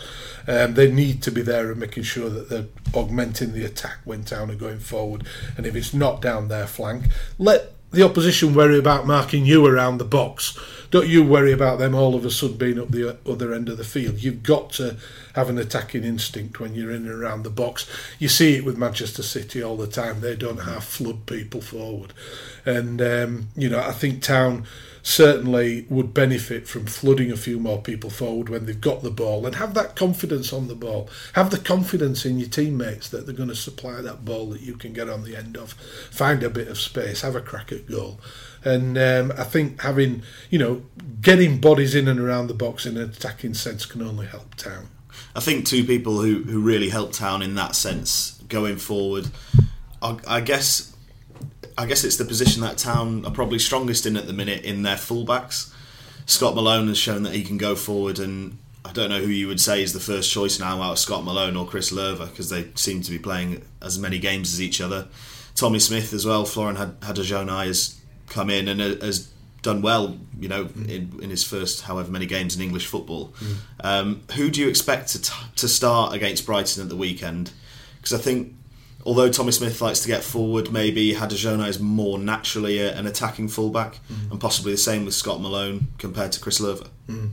Um, 0.48 0.74
they 0.74 0.90
need 0.90 1.22
to 1.24 1.32
be 1.32 1.42
there 1.42 1.70
and 1.70 1.80
making 1.80 2.04
sure 2.04 2.30
that 2.30 2.50
they're 2.50 2.68
augmenting 2.94 3.52
the 3.52 3.66
attack 3.66 3.98
when 4.06 4.24
down 4.24 4.50
are 4.50 4.56
going 4.56 4.80
forward. 4.80 5.28
And 5.58 5.68
if 5.68 5.76
it's 5.76 5.94
not 5.94 6.22
down 6.22 6.48
their 6.48 6.66
flank, 6.66 7.04
let 7.38 7.74
the 7.92 8.04
opposition 8.04 8.56
worry 8.56 8.80
about 8.80 9.06
marking 9.06 9.46
you 9.46 9.66
around 9.66 9.98
the 9.98 10.06
box. 10.06 10.58
Don't 10.92 11.08
you 11.08 11.24
worry 11.24 11.52
about 11.52 11.80
them 11.80 11.96
all 11.96 12.16
of 12.16 12.26
a 12.26 12.32
sudden 12.32 12.58
being 12.58 12.80
up 12.80 12.90
the 12.90 13.18
other 13.26 13.54
end 13.54 13.70
of 13.70 13.78
the 13.78 13.84
field. 13.84 14.22
You've 14.22 14.44
got 14.44 14.72
to 14.74 14.98
have 15.36 15.50
an 15.50 15.58
attacking 15.58 16.04
instinct 16.04 16.60
when 16.60 16.76
you're 16.76 16.92
in 16.92 17.08
and 17.08 17.22
around 17.22 17.44
the 17.44 17.50
box. 17.50 17.90
You 18.20 18.28
see 18.28 18.56
it 18.56 18.66
with 18.66 18.78
Manchester 18.78 19.24
City 19.24 19.64
all 19.64 19.78
the 19.78 19.88
time. 19.88 20.20
They 20.20 20.36
don't 20.36 20.60
have 20.60 20.84
flood 20.84 21.26
people 21.26 21.62
forward. 21.62 22.14
And, 22.66 23.02
um, 23.02 23.48
you 23.56 23.70
know, 23.70 23.80
I 23.80 23.92
think 23.92 24.22
Town 24.22 24.66
certainly 25.04 25.86
would 25.90 26.14
benefit 26.14 26.68
from 26.68 26.86
flooding 26.86 27.32
a 27.32 27.38
few 27.38 27.60
more 27.60 27.82
people 27.82 28.10
forward 28.10 28.50
when 28.50 28.66
they've 28.66 28.80
got 28.80 29.02
the 29.02 29.12
ball 29.12 29.46
and 29.46 29.56
have 29.56 29.74
that 29.74 29.96
confidence 29.96 30.54
on 30.54 30.68
the 30.68 30.76
ball. 30.76 31.10
Have 31.34 31.50
the 31.50 31.58
confidence 31.58 32.26
in 32.26 32.40
your 32.40 32.50
teammates 32.50 33.10
that 33.10 33.26
they're 33.26 33.36
going 33.36 33.50
to 33.50 33.56
supply 33.56 34.02
that 34.02 34.26
ball 34.26 34.50
that 34.50 34.62
you 34.62 34.76
can 34.76 34.94
get 34.94 35.10
on 35.10 35.24
the 35.24 35.36
end 35.36 35.58
of. 35.58 35.74
Find 36.12 36.44
a 36.44 36.50
bit 36.50 36.68
of 36.68 36.80
space, 36.80 37.22
have 37.22 37.36
a 37.36 37.42
crack 37.42 37.72
at 37.72 37.88
goal. 37.88 38.20
And 38.64 38.98
um, 38.98 39.34
I 39.38 39.44
think 39.44 39.82
having, 39.82 40.24
you 40.50 40.60
know, 40.60 40.84
getting 41.22 41.60
bodies 41.60 41.96
in 41.96 42.08
and 42.08 42.20
around 42.20 42.48
the 42.48 42.54
box 42.54 42.86
in 42.86 42.98
an 42.98 43.10
attacking 43.10 43.56
sense 43.56 43.86
can 43.86 44.02
only 44.02 44.28
help 44.28 44.56
Town. 44.56 44.90
I 45.36 45.40
think 45.40 45.66
two 45.66 45.84
people 45.84 46.22
who, 46.22 46.44
who 46.44 46.62
really 46.62 46.90
helped 46.90 47.16
Town 47.16 47.42
in 47.42 47.56
that 47.56 47.76
sense 47.76 48.42
going 48.48 48.78
forward, 48.78 49.28
I, 50.02 50.18
I 50.28 50.42
guess 50.42 50.91
I 51.78 51.86
guess 51.86 52.04
it's 52.04 52.18
the 52.18 52.26
position 52.26 52.62
that 52.62 52.78
Town 52.78 53.26
are 53.26 53.32
probably 53.32 53.60
strongest 53.60 54.06
in 54.06 54.18
at 54.18 54.28
the 54.28 54.34
minute 54.34 54.64
in 54.64 54.84
their 54.84 54.96
fullbacks. 54.96 55.74
Scott 56.26 56.56
Malone 56.56 56.88
has 56.88 56.98
shown 56.98 57.24
that 57.24 57.34
he 57.34 57.44
can 57.44 57.58
go 57.58 57.76
forward, 57.76 58.20
and 58.20 58.58
I 58.86 58.92
don't 58.92 59.10
know 59.10 59.20
who 59.20 59.30
you 59.30 59.48
would 59.48 59.60
say 59.60 59.84
is 59.84 59.94
the 59.94 60.00
first 60.00 60.32
choice 60.32 60.60
now 60.60 60.82
out 60.82 60.94
of 60.94 61.00
Scott 61.00 61.24
Malone 61.24 61.56
or 61.56 61.66
Chris 61.66 61.92
Löwe 61.92 62.30
because 62.30 62.50
they 62.50 62.68
seem 62.76 63.02
to 63.02 63.12
be 63.12 63.20
playing 63.20 63.64
as 63.82 64.00
many 64.00 64.20
games 64.20 64.54
as 64.54 64.62
each 64.62 64.82
other. 64.82 65.08
Tommy 65.56 65.80
Smith 65.80 66.14
as 66.14 66.26
well. 66.26 66.46
Florian 66.46 66.78
Hadergjonaj 66.78 67.66
has 67.66 68.02
come 68.28 68.50
in 68.50 68.68
and 68.68 68.80
has 68.80 69.30
done 69.62 69.82
well, 69.82 70.18
you 70.40 70.48
know, 70.48 70.70
in, 70.88 71.20
in 71.22 71.30
his 71.30 71.44
first 71.44 71.82
however 71.84 72.12
many 72.12 72.26
games 72.26 72.56
in 72.56 72.62
English 72.62 72.88
football. 72.88 73.34
Mm. 73.40 73.56
Um, 73.84 74.22
who 74.36 74.50
do 74.50 74.62
you 74.62 74.68
expect 74.68 75.10
to, 75.10 75.22
t- 75.22 75.34
to 75.58 75.68
start 75.68 76.14
against 76.14 76.46
Brighton 76.46 76.82
at 76.82 76.90
the 76.90 76.96
weekend? 76.96 77.52
Because 77.98 78.14
I 78.14 78.18
think 78.18 78.56
although 79.06 79.30
Tommy 79.30 79.52
Smith 79.52 79.82
likes 79.82 80.00
to 80.02 80.08
get 80.08 80.24
forward, 80.24 80.72
maybe 80.72 81.14
Hadergjonaj 81.14 81.68
is 81.68 81.80
more 81.80 82.20
naturally 82.20 82.80
a, 82.80 82.96
an 82.98 83.08
attacking 83.08 83.48
fullback, 83.48 84.00
mm. 84.12 84.32
and 84.32 84.40
possibly 84.40 84.72
the 84.72 84.78
same 84.78 85.06
with 85.06 85.14
Scott 85.14 85.42
Malone 85.42 85.88
compared 85.98 86.32
to 86.34 86.40
Chris 86.40 86.60
Löwe. 86.60 86.88
Mm. 87.08 87.32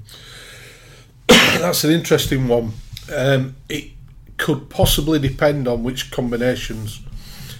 That's 1.28 1.84
an 1.84 1.90
interesting 1.90 2.48
one. 2.48 2.72
Um, 3.14 3.56
it 3.68 3.92
could 4.36 4.70
possibly 4.70 5.18
depend 5.18 5.66
on 5.66 5.82
which 5.82 6.10
combinations 6.10 7.02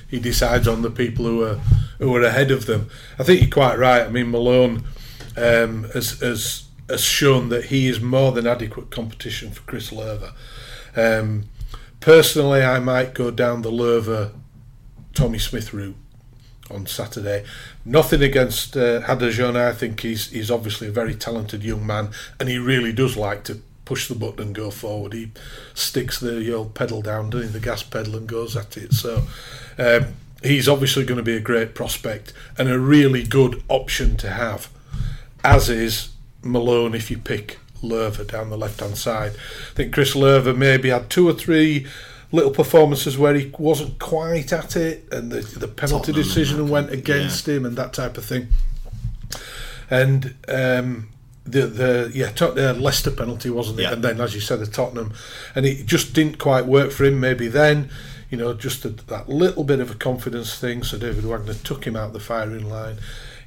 he 0.09 0.19
decides 0.19 0.67
on 0.67 0.83
the 0.83 0.91
people 0.91 1.25
who 1.25 1.45
are 1.45 1.61
who 1.99 2.15
are 2.15 2.23
ahead 2.23 2.51
of 2.51 2.67
them. 2.67 2.89
I 3.19 3.25
think 3.25 3.41
you're 3.41 3.51
quite 3.51 3.79
right. 3.79 4.03
I 4.03 4.09
mean, 4.09 4.31
Malone 4.31 4.85
um, 5.37 5.85
has, 5.93 6.21
has 6.21 6.65
has 6.89 7.03
shown 7.03 7.49
that 7.51 7.67
he 7.67 7.89
is 7.89 8.01
more 8.01 8.33
than 8.33 8.47
adequate 8.47 8.91
competition 8.91 9.51
for 9.51 9.63
Chris 9.63 9.91
Löwe. 9.91 10.33
Um, 10.97 11.45
Personally, 12.01 12.63
I 12.63 12.79
might 12.79 13.15
go 13.15 13.31
down 13.31 13.63
the 13.63 13.71
Löwe 13.71 14.33
Tommy 15.15 15.39
Smith 15.39 15.73
route 15.73 15.97
on 16.71 16.87
Saturday. 16.87 17.45
Nothing 17.85 18.23
against 18.23 18.77
uh. 18.77 19.03
I 19.07 19.73
think 19.73 20.01
he's 20.01 20.31
he's 20.31 20.51
obviously 20.51 20.89
a 20.89 20.93
very 20.93 21.15
talented 21.15 21.65
young 21.65 21.87
man, 21.87 22.11
and 22.39 22.49
he 22.49 22.59
really 22.59 22.93
does 22.93 23.17
like 23.17 23.45
to 23.45 23.61
push 23.85 24.07
the 24.07 24.15
button 24.15 24.49
and 24.49 24.55
go 24.55 24.71
forward. 24.71 25.15
He 25.15 25.33
sticks 25.75 26.21
the 26.21 26.53
old 26.53 26.75
pedal 26.75 27.01
down, 27.03 27.31
doing 27.31 27.53
the 27.53 27.61
gas 27.61 27.83
pedal, 27.83 28.17
and 28.17 28.29
goes 28.29 28.57
at 28.57 28.77
it. 28.77 28.93
So 28.93 29.23
um, 29.79 30.15
he's 30.43 30.69
obviously 30.69 31.05
going 31.05 31.17
to 31.17 31.25
be 31.25 31.37
a 31.37 31.41
great 31.41 31.75
prospect 31.75 32.33
and 32.59 32.69
a 32.69 32.79
really 32.79 33.25
good 33.25 33.63
option 33.69 34.17
to 34.19 34.31
have, 34.31 34.69
as 35.43 35.71
is 35.71 36.11
Malone 36.43 36.95
if 36.95 37.11
you 37.11 37.19
pick 37.19 37.59
Löwe 37.83 38.27
down 38.31 38.51
the 38.51 38.59
left 38.59 38.81
hand 38.81 38.97
side. 38.97 39.33
I 39.33 39.75
think 39.75 39.93
Chris 39.95 40.15
Löwe 40.15 40.57
maybe 40.57 40.91
had 40.91 41.11
two 41.11 41.29
or 41.29 41.33
three 41.33 41.87
little 42.31 42.51
performances 42.51 43.17
where 43.17 43.35
he 43.35 43.53
wasn't 43.59 43.99
quite 43.99 44.53
at 44.53 44.77
it, 44.77 45.09
and 45.11 45.31
the, 45.31 45.41
the 45.41 45.69
penalty 45.69 46.13
Tottenham 46.13 46.23
decision 46.23 46.69
went 46.69 46.91
against 46.91 47.47
yeah. 47.47 47.55
him, 47.55 47.67
and 47.67 47.77
that 47.77 47.93
type 47.93 48.19
of 48.19 48.25
thing. 48.25 48.49
And 49.91 50.35
um, 50.49 51.09
the 51.45 51.67
the 51.67 52.11
yeah 52.15 52.31
Tot- 52.31 52.59
uh, 52.59 52.75
Leicester 52.75 53.11
penalty 53.11 53.51
wasn't 53.51 53.81
it? 53.81 53.85
Yeah. 53.85 53.93
And 53.93 54.05
then, 54.05 54.21
as 54.21 54.35
you 54.35 54.41
said, 54.41 54.61
the 54.61 54.67
Tottenham, 54.67 55.13
and 55.55 55.65
it 55.65 55.87
just 55.87 56.13
didn't 56.13 56.39
quite 56.39 56.67
work 56.67 56.91
for 56.91 57.05
him. 57.05 57.19
Maybe 57.21 57.49
then, 57.49 57.91
you 58.31 58.37
know, 58.37 58.53
just 58.53 58.85
a, 58.85 58.91
that 58.91 59.29
little 59.29 59.65
bit 59.65 59.81
of 59.81 59.91
a 59.91 59.95
confidence 59.95 60.59
thing. 60.59 60.83
So 60.83 60.99
David 60.99 61.25
Wagner 61.25 61.55
took 61.55 61.87
him 61.87 61.97
out 61.97 62.13
the 62.13 62.21
firing 62.21 62.69
line 62.69 62.99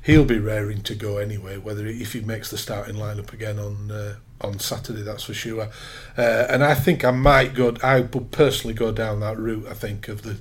he'll 0.04 0.26
be 0.26 0.40
raring 0.40 0.82
to 0.84 0.96
go 0.96 1.18
anyway. 1.18 1.58
Whether 1.58 1.86
he, 1.86 2.02
if 2.02 2.14
he 2.14 2.22
makes 2.22 2.50
the 2.50 2.58
starting 2.58 2.96
lineup 2.96 3.34
again 3.34 3.60
on 3.60 3.92
uh, 3.92 4.16
on 4.42 4.60
Saturday, 4.60 5.02
that's 5.02 5.24
for 5.24 5.34
sure. 5.34 5.70
Uh, 6.18 6.46
and 6.50 6.64
I 6.64 6.74
think 6.74 7.06
I 7.06 7.12
might 7.12 7.54
go. 7.54 7.76
I 7.84 8.02
would 8.02 8.32
personally 8.32 8.74
go 8.74 8.92
down 8.92 9.20
that 9.22 9.38
route. 9.38 9.68
I 9.68 9.74
think 9.74 10.08
of 10.08 10.24
the 10.24 10.38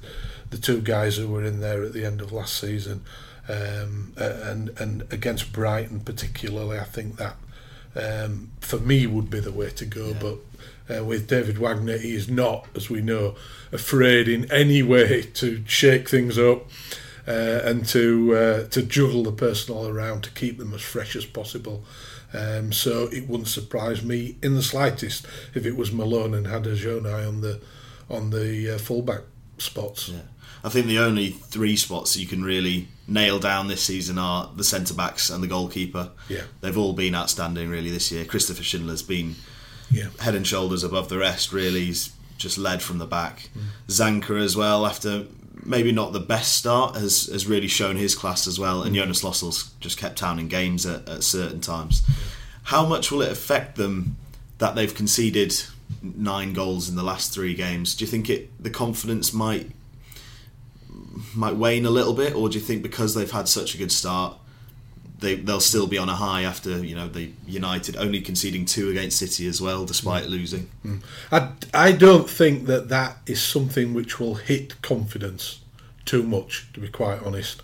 the 0.51 0.59
two 0.59 0.81
guys 0.81 1.17
who 1.17 1.29
were 1.29 1.45
in 1.45 1.61
there 1.61 1.83
at 1.85 1.93
the 1.93 2.05
end 2.05 2.21
of 2.21 2.33
last 2.33 2.59
season, 2.59 3.05
um, 3.49 4.13
and 4.17 4.71
and 4.79 5.03
against 5.13 5.53
Brighton 5.53 6.01
particularly, 6.01 6.79
I 6.79 6.85
think 6.85 7.17
that 7.17 7.37
um, 7.95 8.51
for 8.61 8.79
me 8.79 9.07
would 9.07 9.31
be 9.31 9.41
the 9.41 9.53
way 9.53 9.71
to 9.71 9.85
go. 9.85 10.09
Yeah. 10.09 10.19
But 10.21 10.99
uh, 10.99 11.05
with 11.05 11.29
David 11.29 11.59
Wagner, 11.59 11.99
he 11.99 12.15
is 12.15 12.29
not, 12.29 12.67
as 12.75 12.91
we 12.91 13.01
know, 13.01 13.37
afraid 13.71 14.29
in 14.29 14.51
any 14.51 14.83
way 14.83 15.23
to 15.23 15.63
shake 15.67 16.09
things 16.09 16.39
up 16.39 16.67
uh, 17.27 17.31
and 17.65 17.87
to 17.89 18.35
uh, 18.35 18.69
to 18.69 18.83
juggle 18.83 19.23
the 19.25 19.33
personnel 19.33 19.87
around 19.87 20.23
to 20.25 20.31
keep 20.31 20.59
them 20.59 20.75
as 20.75 20.83
fresh 20.83 21.17
as 21.17 21.25
possible. 21.27 21.85
Um, 22.33 22.73
so 22.73 23.09
it 23.13 23.29
wouldn't 23.29 23.49
surprise 23.49 24.05
me 24.05 24.37
in 24.43 24.55
the 24.55 24.63
slightest 24.63 25.27
if 25.55 25.67
it 25.67 25.77
was 25.77 25.91
Malone 25.93 26.33
and 26.35 26.47
had 26.47 26.63
Hadergjonaj 26.65 27.27
on 27.27 27.41
the 27.41 27.61
on 28.09 28.31
the 28.31 28.75
uh, 28.75 28.79
fullback 28.79 29.23
spots. 29.59 30.09
Yeah. 30.09 30.21
I 30.63 30.69
think 30.69 30.87
the 30.87 30.99
only 30.99 31.31
three 31.31 31.75
spots 31.77 32.17
you 32.17 32.27
can 32.27 32.45
really 32.45 32.89
nail 33.09 33.39
down 33.39 33.69
this 33.69 33.83
season 33.83 34.19
are 34.19 34.51
the 34.55 34.63
centre 34.65 34.95
backs 34.95 35.31
and 35.31 35.43
the 35.43 35.47
goalkeeper. 35.49 36.11
Yeah. 36.29 36.43
they've 36.61 36.77
all 36.77 36.93
been 36.93 37.15
outstanding 37.15 37.71
really 37.71 37.91
this 37.91 38.13
year. 38.13 38.25
Christopher 38.27 38.63
Schindler's 38.63 39.03
been 39.03 39.37
Yeah. 39.91 40.09
head 40.21 40.35
and 40.35 40.47
shoulders 40.47 40.85
above 40.85 41.09
the 41.09 41.19
rest. 41.19 41.53
Really, 41.53 41.87
he's 41.87 42.11
just 42.37 42.59
led 42.59 42.83
from 42.83 42.99
the 42.99 43.07
back. 43.07 43.49
Mm. 43.57 43.63
Zanka 43.89 44.41
as 44.41 44.55
well, 44.57 44.87
after 44.87 45.25
maybe 45.65 45.93
not 45.93 46.13
the 46.13 46.21
best 46.21 46.57
start, 46.57 46.97
has 46.97 47.27
has 47.27 47.47
really 47.47 47.69
shown 47.69 47.97
his 47.97 48.15
class 48.15 48.47
as 48.47 48.59
well. 48.59 48.83
Mm. 48.83 48.87
And 48.87 48.95
Jonas 48.95 49.23
Lössl's 49.23 49.71
just 49.81 49.99
kept 49.99 50.19
town 50.19 50.39
in 50.39 50.49
games 50.49 50.87
at, 50.87 51.09
at 51.09 51.23
certain 51.23 51.61
times. 51.61 52.03
How 52.65 52.87
much 52.87 53.11
will 53.11 53.23
it 53.23 53.33
affect 53.33 53.77
them 53.77 54.17
that 54.59 54.75
they've 54.75 54.95
conceded 54.95 55.55
nine 56.03 56.53
goals 56.53 56.89
in 56.89 56.97
the 56.97 57.03
last 57.03 57.33
three 57.33 57.55
games? 57.55 57.95
Do 57.95 58.05
you 58.05 58.11
think 58.11 58.31
it 58.31 58.51
the 58.63 58.71
confidence 58.71 59.33
might 59.33 59.71
might 61.35 61.57
wane 61.57 61.87
a 61.87 61.91
little 61.91 62.15
bit, 62.15 62.35
or 62.35 62.49
do 62.49 62.59
you 62.59 62.65
think 62.65 62.83
because 62.83 63.15
they've 63.15 63.31
had 63.31 63.49
such 63.49 63.75
a 63.75 63.79
good 63.79 63.93
start? 63.93 64.37
They, 65.21 65.35
they'll 65.35 65.61
still 65.61 65.87
be 65.87 65.99
on 65.99 66.09
a 66.09 66.15
high 66.15 66.43
after 66.43 66.85
you 66.85 66.95
know 66.95 67.09
the 67.09 67.31
United 67.47 67.97
only 67.97 68.21
conceding 68.21 68.65
two 68.65 68.91
against 68.91 69.19
City 69.19 69.47
as 69.47 69.61
well, 69.61 69.85
despite 69.85 70.29
losing. 70.29 70.71
I, 71.31 71.51
I 71.75 71.93
don't 71.93 72.29
think 72.29 72.67
that 72.67 72.89
that 72.89 73.19
is 73.27 73.43
something 73.43 73.93
which 73.93 74.19
will 74.19 74.37
hit 74.37 74.81
confidence 74.83 75.61
too 76.05 76.23
much, 76.23 76.73
to 76.73 76.81
be 76.81 76.89
quite 76.89 77.23
honest. 77.23 77.63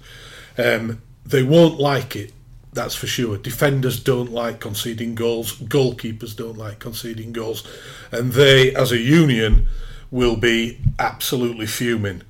Um, 0.58 1.00
they 1.24 1.42
won't 1.42 1.80
like 1.80 2.14
it, 2.14 2.32
that's 2.72 2.94
for 2.94 3.06
sure. 3.06 3.36
Defenders 3.38 3.98
don't 3.98 4.30
like 4.30 4.60
conceding 4.60 5.14
goals, 5.14 5.58
goalkeepers 5.58 6.36
don't 6.36 6.58
like 6.58 6.78
conceding 6.78 7.32
goals, 7.32 7.66
and 8.12 8.32
they, 8.32 8.74
as 8.74 8.92
a 8.92 8.98
union, 8.98 9.66
will 10.10 10.36
be 10.36 10.78
absolutely 10.98 11.66
fuming 11.66 12.22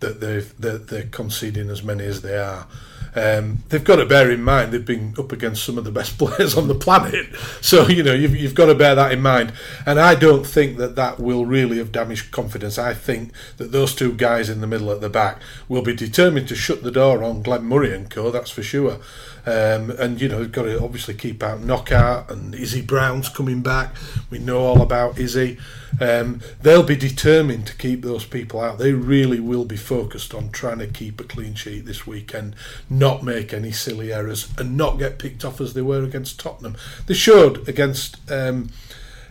that 0.00 0.20
they've 0.20 0.60
that 0.60 0.88
they're 0.88 1.04
conceding 1.04 1.70
as 1.70 1.82
many 1.82 2.04
as 2.04 2.20
they 2.20 2.36
are. 2.36 2.66
Um, 3.14 3.58
they've 3.68 3.84
got 3.84 3.96
to 3.96 4.06
bear 4.06 4.30
in 4.30 4.42
mind 4.42 4.72
they've 4.72 4.84
been 4.84 5.14
up 5.18 5.32
against 5.32 5.64
some 5.64 5.76
of 5.76 5.84
the 5.84 5.90
best 5.90 6.16
players 6.18 6.56
on 6.56 6.68
the 6.68 6.74
planet, 6.74 7.26
so 7.60 7.88
you 7.88 8.02
know 8.02 8.14
you've, 8.14 8.34
you've 8.34 8.54
got 8.54 8.66
to 8.66 8.74
bear 8.74 8.94
that 8.94 9.12
in 9.12 9.20
mind. 9.20 9.52
And 9.84 10.00
I 10.00 10.14
don't 10.14 10.46
think 10.46 10.78
that 10.78 10.96
that 10.96 11.20
will 11.20 11.44
really 11.44 11.78
have 11.78 11.92
damaged 11.92 12.30
confidence. 12.30 12.78
I 12.78 12.94
think 12.94 13.32
that 13.58 13.72
those 13.72 13.94
two 13.94 14.12
guys 14.12 14.48
in 14.48 14.60
the 14.60 14.66
middle 14.66 14.90
at 14.90 15.00
the 15.00 15.10
back 15.10 15.40
will 15.68 15.82
be 15.82 15.94
determined 15.94 16.48
to 16.48 16.54
shut 16.54 16.82
the 16.82 16.90
door 16.90 17.22
on 17.22 17.42
Glenn 17.42 17.64
Murray 17.64 17.94
and 17.94 18.08
co. 18.08 18.30
That's 18.30 18.50
for 18.50 18.62
sure. 18.62 18.98
Um, 19.44 19.90
and 19.90 20.20
you 20.20 20.28
know, 20.28 20.40
you've 20.40 20.52
got 20.52 20.64
to 20.64 20.82
obviously 20.82 21.14
keep 21.14 21.42
out 21.42 21.60
Knockaert 21.60 22.30
and 22.30 22.54
Izzy 22.54 22.80
Brown's 22.80 23.28
coming 23.28 23.60
back. 23.60 23.94
We 24.30 24.38
know 24.38 24.60
all 24.60 24.82
about 24.82 25.18
Izzy. 25.18 25.58
Um, 26.00 26.40
they'll 26.60 26.82
be 26.82 26.96
determined 26.96 27.66
to 27.66 27.76
keep 27.76 28.02
those 28.02 28.24
people 28.24 28.60
out. 28.60 28.78
They 28.78 28.92
really 28.92 29.40
will 29.40 29.64
be 29.64 29.76
focused 29.76 30.32
on 30.32 30.50
trying 30.50 30.78
to 30.78 30.86
keep 30.86 31.20
a 31.20 31.24
clean 31.24 31.54
sheet 31.54 31.86
this 31.86 32.06
weekend, 32.06 32.54
not 32.88 33.22
make 33.22 33.52
any 33.52 33.72
silly 33.72 34.12
errors, 34.12 34.48
and 34.58 34.76
not 34.76 34.98
get 34.98 35.18
picked 35.18 35.44
off 35.44 35.60
as 35.60 35.74
they 35.74 35.82
were 35.82 36.04
against 36.04 36.38
Tottenham. 36.38 36.76
They 37.06 37.14
showed 37.14 37.68
against. 37.68 38.18
Um, 38.30 38.70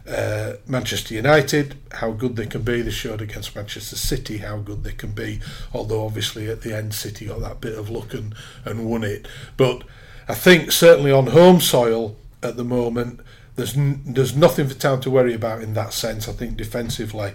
uh, 0.07 0.53
Manchester 0.67 1.13
United, 1.13 1.75
how 1.91 2.11
good 2.11 2.35
they 2.35 2.47
can 2.47 2.63
be. 2.63 2.81
They 2.81 2.89
showed 2.89 3.21
against 3.21 3.55
Manchester 3.55 3.95
City 3.95 4.39
how 4.39 4.57
good 4.57 4.83
they 4.83 4.93
can 4.93 5.11
be. 5.11 5.39
Although 5.73 6.05
obviously 6.05 6.49
at 6.49 6.61
the 6.61 6.75
end 6.75 6.95
City 6.95 7.27
got 7.27 7.39
that 7.41 7.61
bit 7.61 7.77
of 7.77 7.89
luck 7.89 8.13
and, 8.15 8.33
and 8.65 8.89
won 8.89 9.03
it. 9.03 9.27
But 9.57 9.83
I 10.31 10.33
think 10.33 10.71
certainly 10.71 11.11
on 11.11 11.27
home 11.27 11.59
soil 11.59 12.15
at 12.41 12.55
the 12.55 12.63
moment, 12.63 13.19
there's 13.57 13.75
n- 13.75 14.01
there's 14.05 14.33
nothing 14.33 14.65
for 14.69 14.75
Town 14.75 15.01
to 15.01 15.11
worry 15.11 15.33
about 15.33 15.61
in 15.61 15.73
that 15.73 15.91
sense. 15.91 16.29
I 16.29 16.31
think 16.31 16.55
defensively, 16.55 17.33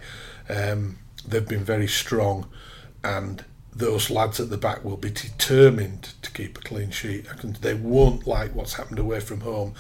um, 0.49 0.97
they've 1.29 1.47
been 1.47 1.63
very 1.63 1.89
strong, 1.89 2.47
and 3.05 3.45
those 3.75 4.09
lads 4.09 4.41
at 4.41 4.49
the 4.49 4.57
back 4.57 4.83
will 4.83 4.97
be 4.97 5.11
determined 5.11 6.15
to 6.23 6.31
keep 6.31 6.57
a 6.57 6.63
clean 6.63 6.91
sheet. 6.91 7.27
I 7.31 7.35
can, 7.35 7.53
they 7.61 7.75
won't 7.75 8.27
like 8.27 8.55
what's 8.55 8.73
happened 8.75 8.99
away 8.99 9.21
from 9.21 9.41
home, 9.43 9.75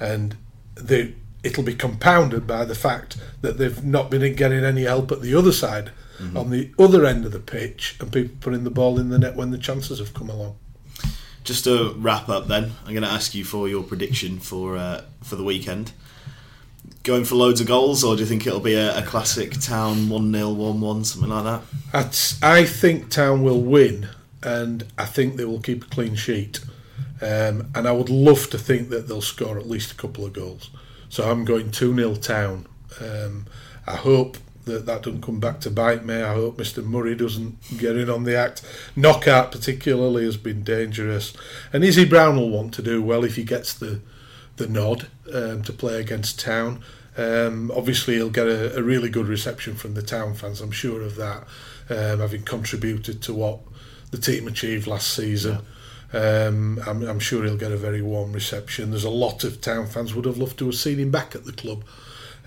and 0.00 0.34
they 0.74 1.14
it'll 1.42 1.64
be 1.64 1.74
compounded 1.74 2.46
by 2.46 2.64
the 2.64 2.74
fact 2.74 3.18
that 3.42 3.58
they've 3.58 3.84
not 3.84 4.10
been 4.10 4.34
getting 4.34 4.64
any 4.64 4.84
help 4.84 5.12
at 5.12 5.20
the 5.20 5.34
other 5.34 5.52
side, 5.52 5.90
on 6.36 6.48
the 6.50 6.70
other 6.78 7.04
end 7.04 7.26
of 7.26 7.32
the 7.32 7.38
pitch, 7.40 7.96
and 8.00 8.10
people 8.10 8.36
putting 8.40 8.64
the 8.64 8.70
ball 8.70 8.98
in 8.98 9.10
the 9.10 9.18
net 9.18 9.36
when 9.36 9.50
the 9.50 9.58
chances 9.58 9.98
have 9.98 10.14
come 10.14 10.30
along. 10.30 10.54
Just 11.44 11.64
to 11.64 11.94
wrap 11.98 12.28
up, 12.28 12.46
then 12.46 12.72
I'm 12.84 12.92
going 12.92 13.02
to 13.02 13.08
ask 13.08 13.34
you 13.34 13.44
for 13.44 13.68
your 13.68 13.82
prediction 13.82 14.38
for 14.38 14.76
uh, 14.76 15.02
for 15.22 15.36
the 15.36 15.44
weekend. 15.44 15.92
Going 17.02 17.24
for 17.24 17.34
loads 17.34 17.60
of 17.60 17.66
goals, 17.66 18.04
or 18.04 18.14
do 18.14 18.20
you 18.20 18.26
think 18.26 18.46
it'll 18.46 18.60
be 18.60 18.74
a, 18.74 18.98
a 18.98 19.02
classic 19.02 19.52
town 19.60 20.08
one 20.08 20.32
0 20.32 20.50
one 20.50 20.80
one, 20.80 21.04
something 21.04 21.30
like 21.30 21.44
that? 21.44 21.62
That's, 21.92 22.40
I 22.42 22.64
think 22.64 23.10
Town 23.10 23.42
will 23.42 23.60
win, 23.60 24.08
and 24.42 24.84
I 24.96 25.04
think 25.04 25.36
they 25.36 25.44
will 25.44 25.60
keep 25.60 25.84
a 25.84 25.88
clean 25.88 26.14
sheet. 26.14 26.60
Um, 27.20 27.70
and 27.74 27.86
I 27.86 27.92
would 27.92 28.08
love 28.08 28.50
to 28.50 28.58
think 28.58 28.88
that 28.88 29.06
they'll 29.08 29.20
score 29.20 29.58
at 29.58 29.68
least 29.68 29.92
a 29.92 29.94
couple 29.94 30.24
of 30.24 30.32
goals. 30.32 30.70
So 31.08 31.30
I'm 31.30 31.44
going 31.44 31.70
2 31.70 31.94
0 31.94 32.14
Town. 32.16 32.66
Um, 33.00 33.46
I 33.86 33.96
hope 33.96 34.38
that 34.64 34.86
that 34.86 35.02
doesn't 35.02 35.22
come 35.22 35.40
back 35.40 35.60
to 35.60 35.70
bite 35.70 36.04
me. 36.04 36.14
I 36.14 36.34
hope 36.34 36.58
Mr. 36.58 36.84
Murray 36.84 37.14
doesn't 37.14 37.78
get 37.78 37.96
in 37.96 38.08
on 38.08 38.24
the 38.24 38.36
act. 38.36 38.62
Knockaert, 38.96 39.50
particularly, 39.50 40.24
has 40.24 40.36
been 40.36 40.62
dangerous. 40.62 41.32
And 41.72 41.84
Izzy 41.84 42.04
Brown 42.04 42.36
will 42.36 42.50
want 42.50 42.74
to 42.74 42.82
do 42.82 43.02
well 43.02 43.24
if 43.24 43.36
he 43.36 43.44
gets 43.44 43.74
the, 43.74 44.00
the 44.56 44.68
nod 44.68 45.08
um, 45.32 45.62
to 45.62 45.72
play 45.72 46.00
against 46.00 46.40
Town. 46.40 46.82
Um, 47.16 47.70
obviously, 47.74 48.14
he'll 48.14 48.30
get 48.30 48.46
a, 48.46 48.78
a 48.78 48.82
really 48.82 49.10
good 49.10 49.26
reception 49.26 49.74
from 49.74 49.94
the 49.94 50.02
Town 50.02 50.34
fans, 50.34 50.60
I'm 50.60 50.70
sure 50.70 51.02
of 51.02 51.16
that, 51.16 51.46
um, 51.90 52.20
having 52.20 52.42
contributed 52.42 53.20
to 53.22 53.34
what 53.34 53.60
the 54.10 54.18
team 54.18 54.46
achieved 54.46 54.86
last 54.86 55.12
season. 55.12 55.60
Um, 56.12 56.78
I'm, 56.86 57.02
I'm 57.02 57.20
sure 57.20 57.44
he'll 57.44 57.56
get 57.56 57.72
a 57.72 57.76
very 57.76 58.02
warm 58.02 58.32
reception. 58.32 58.90
There's 58.90 59.04
a 59.04 59.10
lot 59.10 59.44
of 59.44 59.60
Town 59.60 59.86
fans 59.86 60.14
would 60.14 60.26
have 60.26 60.38
loved 60.38 60.58
to 60.58 60.66
have 60.66 60.74
seen 60.74 60.98
him 60.98 61.10
back 61.10 61.34
at 61.34 61.44
the 61.44 61.52
club. 61.52 61.84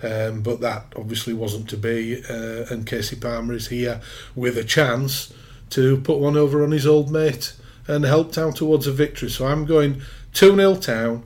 Um, 0.02 0.42
but 0.42 0.60
that 0.60 0.92
obviously 0.94 1.32
wasn't 1.32 1.68
to 1.70 1.76
be, 1.76 2.22
uh, 2.28 2.66
and 2.70 2.86
Casey 2.86 3.16
Palmer 3.16 3.54
is 3.54 3.68
here 3.68 4.00
with 4.34 4.58
a 4.58 4.64
chance 4.64 5.32
to 5.70 5.98
put 5.98 6.18
one 6.18 6.36
over 6.36 6.62
on 6.62 6.70
his 6.70 6.86
old 6.86 7.10
mate 7.10 7.54
and 7.88 8.04
help 8.04 8.32
Town 8.32 8.52
towards 8.52 8.86
a 8.86 8.92
victory. 8.92 9.30
So 9.30 9.46
I'm 9.46 9.64
going 9.64 10.02
2 10.34 10.54
0 10.54 10.76
Town, 10.76 11.24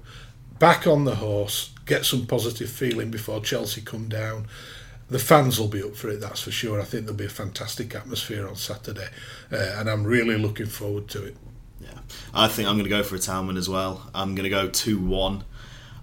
back 0.58 0.86
on 0.86 1.04
the 1.04 1.16
horse, 1.16 1.72
get 1.86 2.04
some 2.04 2.26
positive 2.26 2.70
feeling 2.70 3.10
before 3.10 3.40
Chelsea 3.40 3.80
come 3.80 4.08
down. 4.08 4.46
The 5.08 5.18
fans 5.18 5.58
will 5.58 5.68
be 5.68 5.82
up 5.82 5.96
for 5.96 6.08
it, 6.08 6.20
that's 6.20 6.42
for 6.42 6.52
sure. 6.52 6.80
I 6.80 6.84
think 6.84 7.04
there'll 7.04 7.18
be 7.18 7.24
a 7.24 7.28
fantastic 7.28 7.94
atmosphere 7.96 8.46
on 8.46 8.54
Saturday, 8.54 9.08
uh, 9.50 9.74
and 9.76 9.90
I'm 9.90 10.04
really 10.04 10.38
looking 10.38 10.66
forward 10.66 11.08
to 11.08 11.24
it. 11.24 11.36
Yeah, 11.80 11.98
I 12.32 12.46
think 12.46 12.68
I'm 12.68 12.76
going 12.76 12.84
to 12.84 12.90
go 12.90 13.02
for 13.02 13.16
a 13.16 13.18
town 13.18 13.48
win 13.48 13.56
as 13.56 13.68
well. 13.68 14.08
I'm 14.14 14.36
going 14.36 14.44
to 14.44 14.50
go 14.50 14.68
two 14.68 15.00
one. 15.00 15.42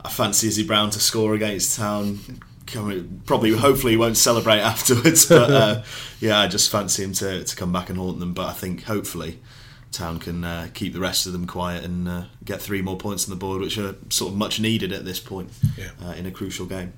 I 0.04 0.10
fancy 0.10 0.48
Izzy 0.48 0.66
Brown 0.66 0.90
to 0.92 1.00
score 1.00 1.36
against 1.36 1.78
Town. 1.78 2.20
Probably, 2.68 3.52
hopefully, 3.58 3.94
he 3.94 3.98
won't 3.98 4.18
celebrate 4.18 4.60
afterwards. 4.74 5.26
But 5.26 5.52
uh, 5.52 5.84
yeah, 6.20 6.40
I 6.40 6.48
just 6.48 6.70
fancy 6.72 7.04
him 7.04 7.14
to, 7.14 7.44
to 7.44 7.56
come 7.56 7.72
back 7.72 7.90
and 7.90 7.98
haunt 7.98 8.20
them. 8.20 8.34
But 8.34 8.48
I 8.48 8.54
think 8.54 8.84
hopefully 8.84 9.40
Town 9.92 10.20
can 10.20 10.44
uh, 10.44 10.68
keep 10.74 10.94
the 10.94 11.00
rest 11.00 11.26
of 11.26 11.34
them 11.34 11.48
quiet 11.48 11.84
and 11.84 12.08
uh, 12.08 12.24
get 12.44 12.62
three 12.62 12.82
more 12.82 12.98
points 12.98 13.26
on 13.26 13.30
the 13.30 13.36
board, 13.40 13.62
which 13.62 13.78
are 13.78 13.96
sort 14.10 14.32
of 14.32 14.38
much 14.38 14.60
needed 14.60 14.92
at 14.92 15.06
this 15.06 15.20
point 15.20 15.50
Yeah. 15.78 15.92
uh, 16.04 16.12
in 16.12 16.26
a 16.26 16.32
crucial 16.32 16.66
game. 16.66 16.94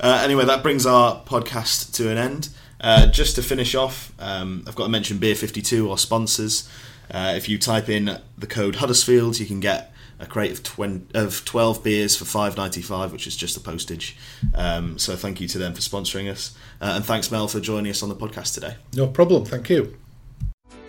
Uh, 0.00 0.20
anyway, 0.24 0.44
that 0.44 0.62
brings 0.62 0.84
our 0.86 1.22
podcast 1.24 1.94
to 1.94 2.10
an 2.10 2.18
end. 2.18 2.48
Uh, 2.80 3.06
just 3.06 3.36
to 3.36 3.42
finish 3.42 3.74
off, 3.76 4.12
um, 4.18 4.64
I've 4.66 4.74
got 4.74 4.84
to 4.84 4.90
mention 4.90 5.18
Beer 5.18 5.36
52, 5.36 5.88
our 5.90 5.96
sponsors. 5.98 6.68
Uh, 7.10 7.34
if 7.36 7.48
you 7.48 7.58
type 7.58 7.88
in 7.88 8.18
the 8.36 8.46
code 8.46 8.76
Huddersfield, 8.76 9.38
you 9.38 9.46
can 9.46 9.60
get 9.60 9.91
a 10.22 10.26
crate 10.26 10.52
of, 10.52 10.62
twen- 10.62 11.08
of 11.14 11.44
12 11.44 11.82
beers 11.82 12.16
for 12.16 12.24
5.95, 12.24 13.12
which 13.12 13.26
is 13.26 13.36
just 13.36 13.54
the 13.54 13.60
postage. 13.60 14.16
Um, 14.54 14.96
so 14.98 15.16
thank 15.16 15.40
you 15.40 15.48
to 15.48 15.58
them 15.58 15.74
for 15.74 15.80
sponsoring 15.80 16.30
us. 16.30 16.56
Uh, 16.80 16.92
and 16.96 17.04
thanks, 17.04 17.30
Mel, 17.30 17.48
for 17.48 17.60
joining 17.60 17.90
us 17.90 18.02
on 18.02 18.08
the 18.08 18.14
podcast 18.14 18.54
today. 18.54 18.76
No 18.94 19.08
problem, 19.08 19.44
thank 19.44 19.68
you. 19.68 19.96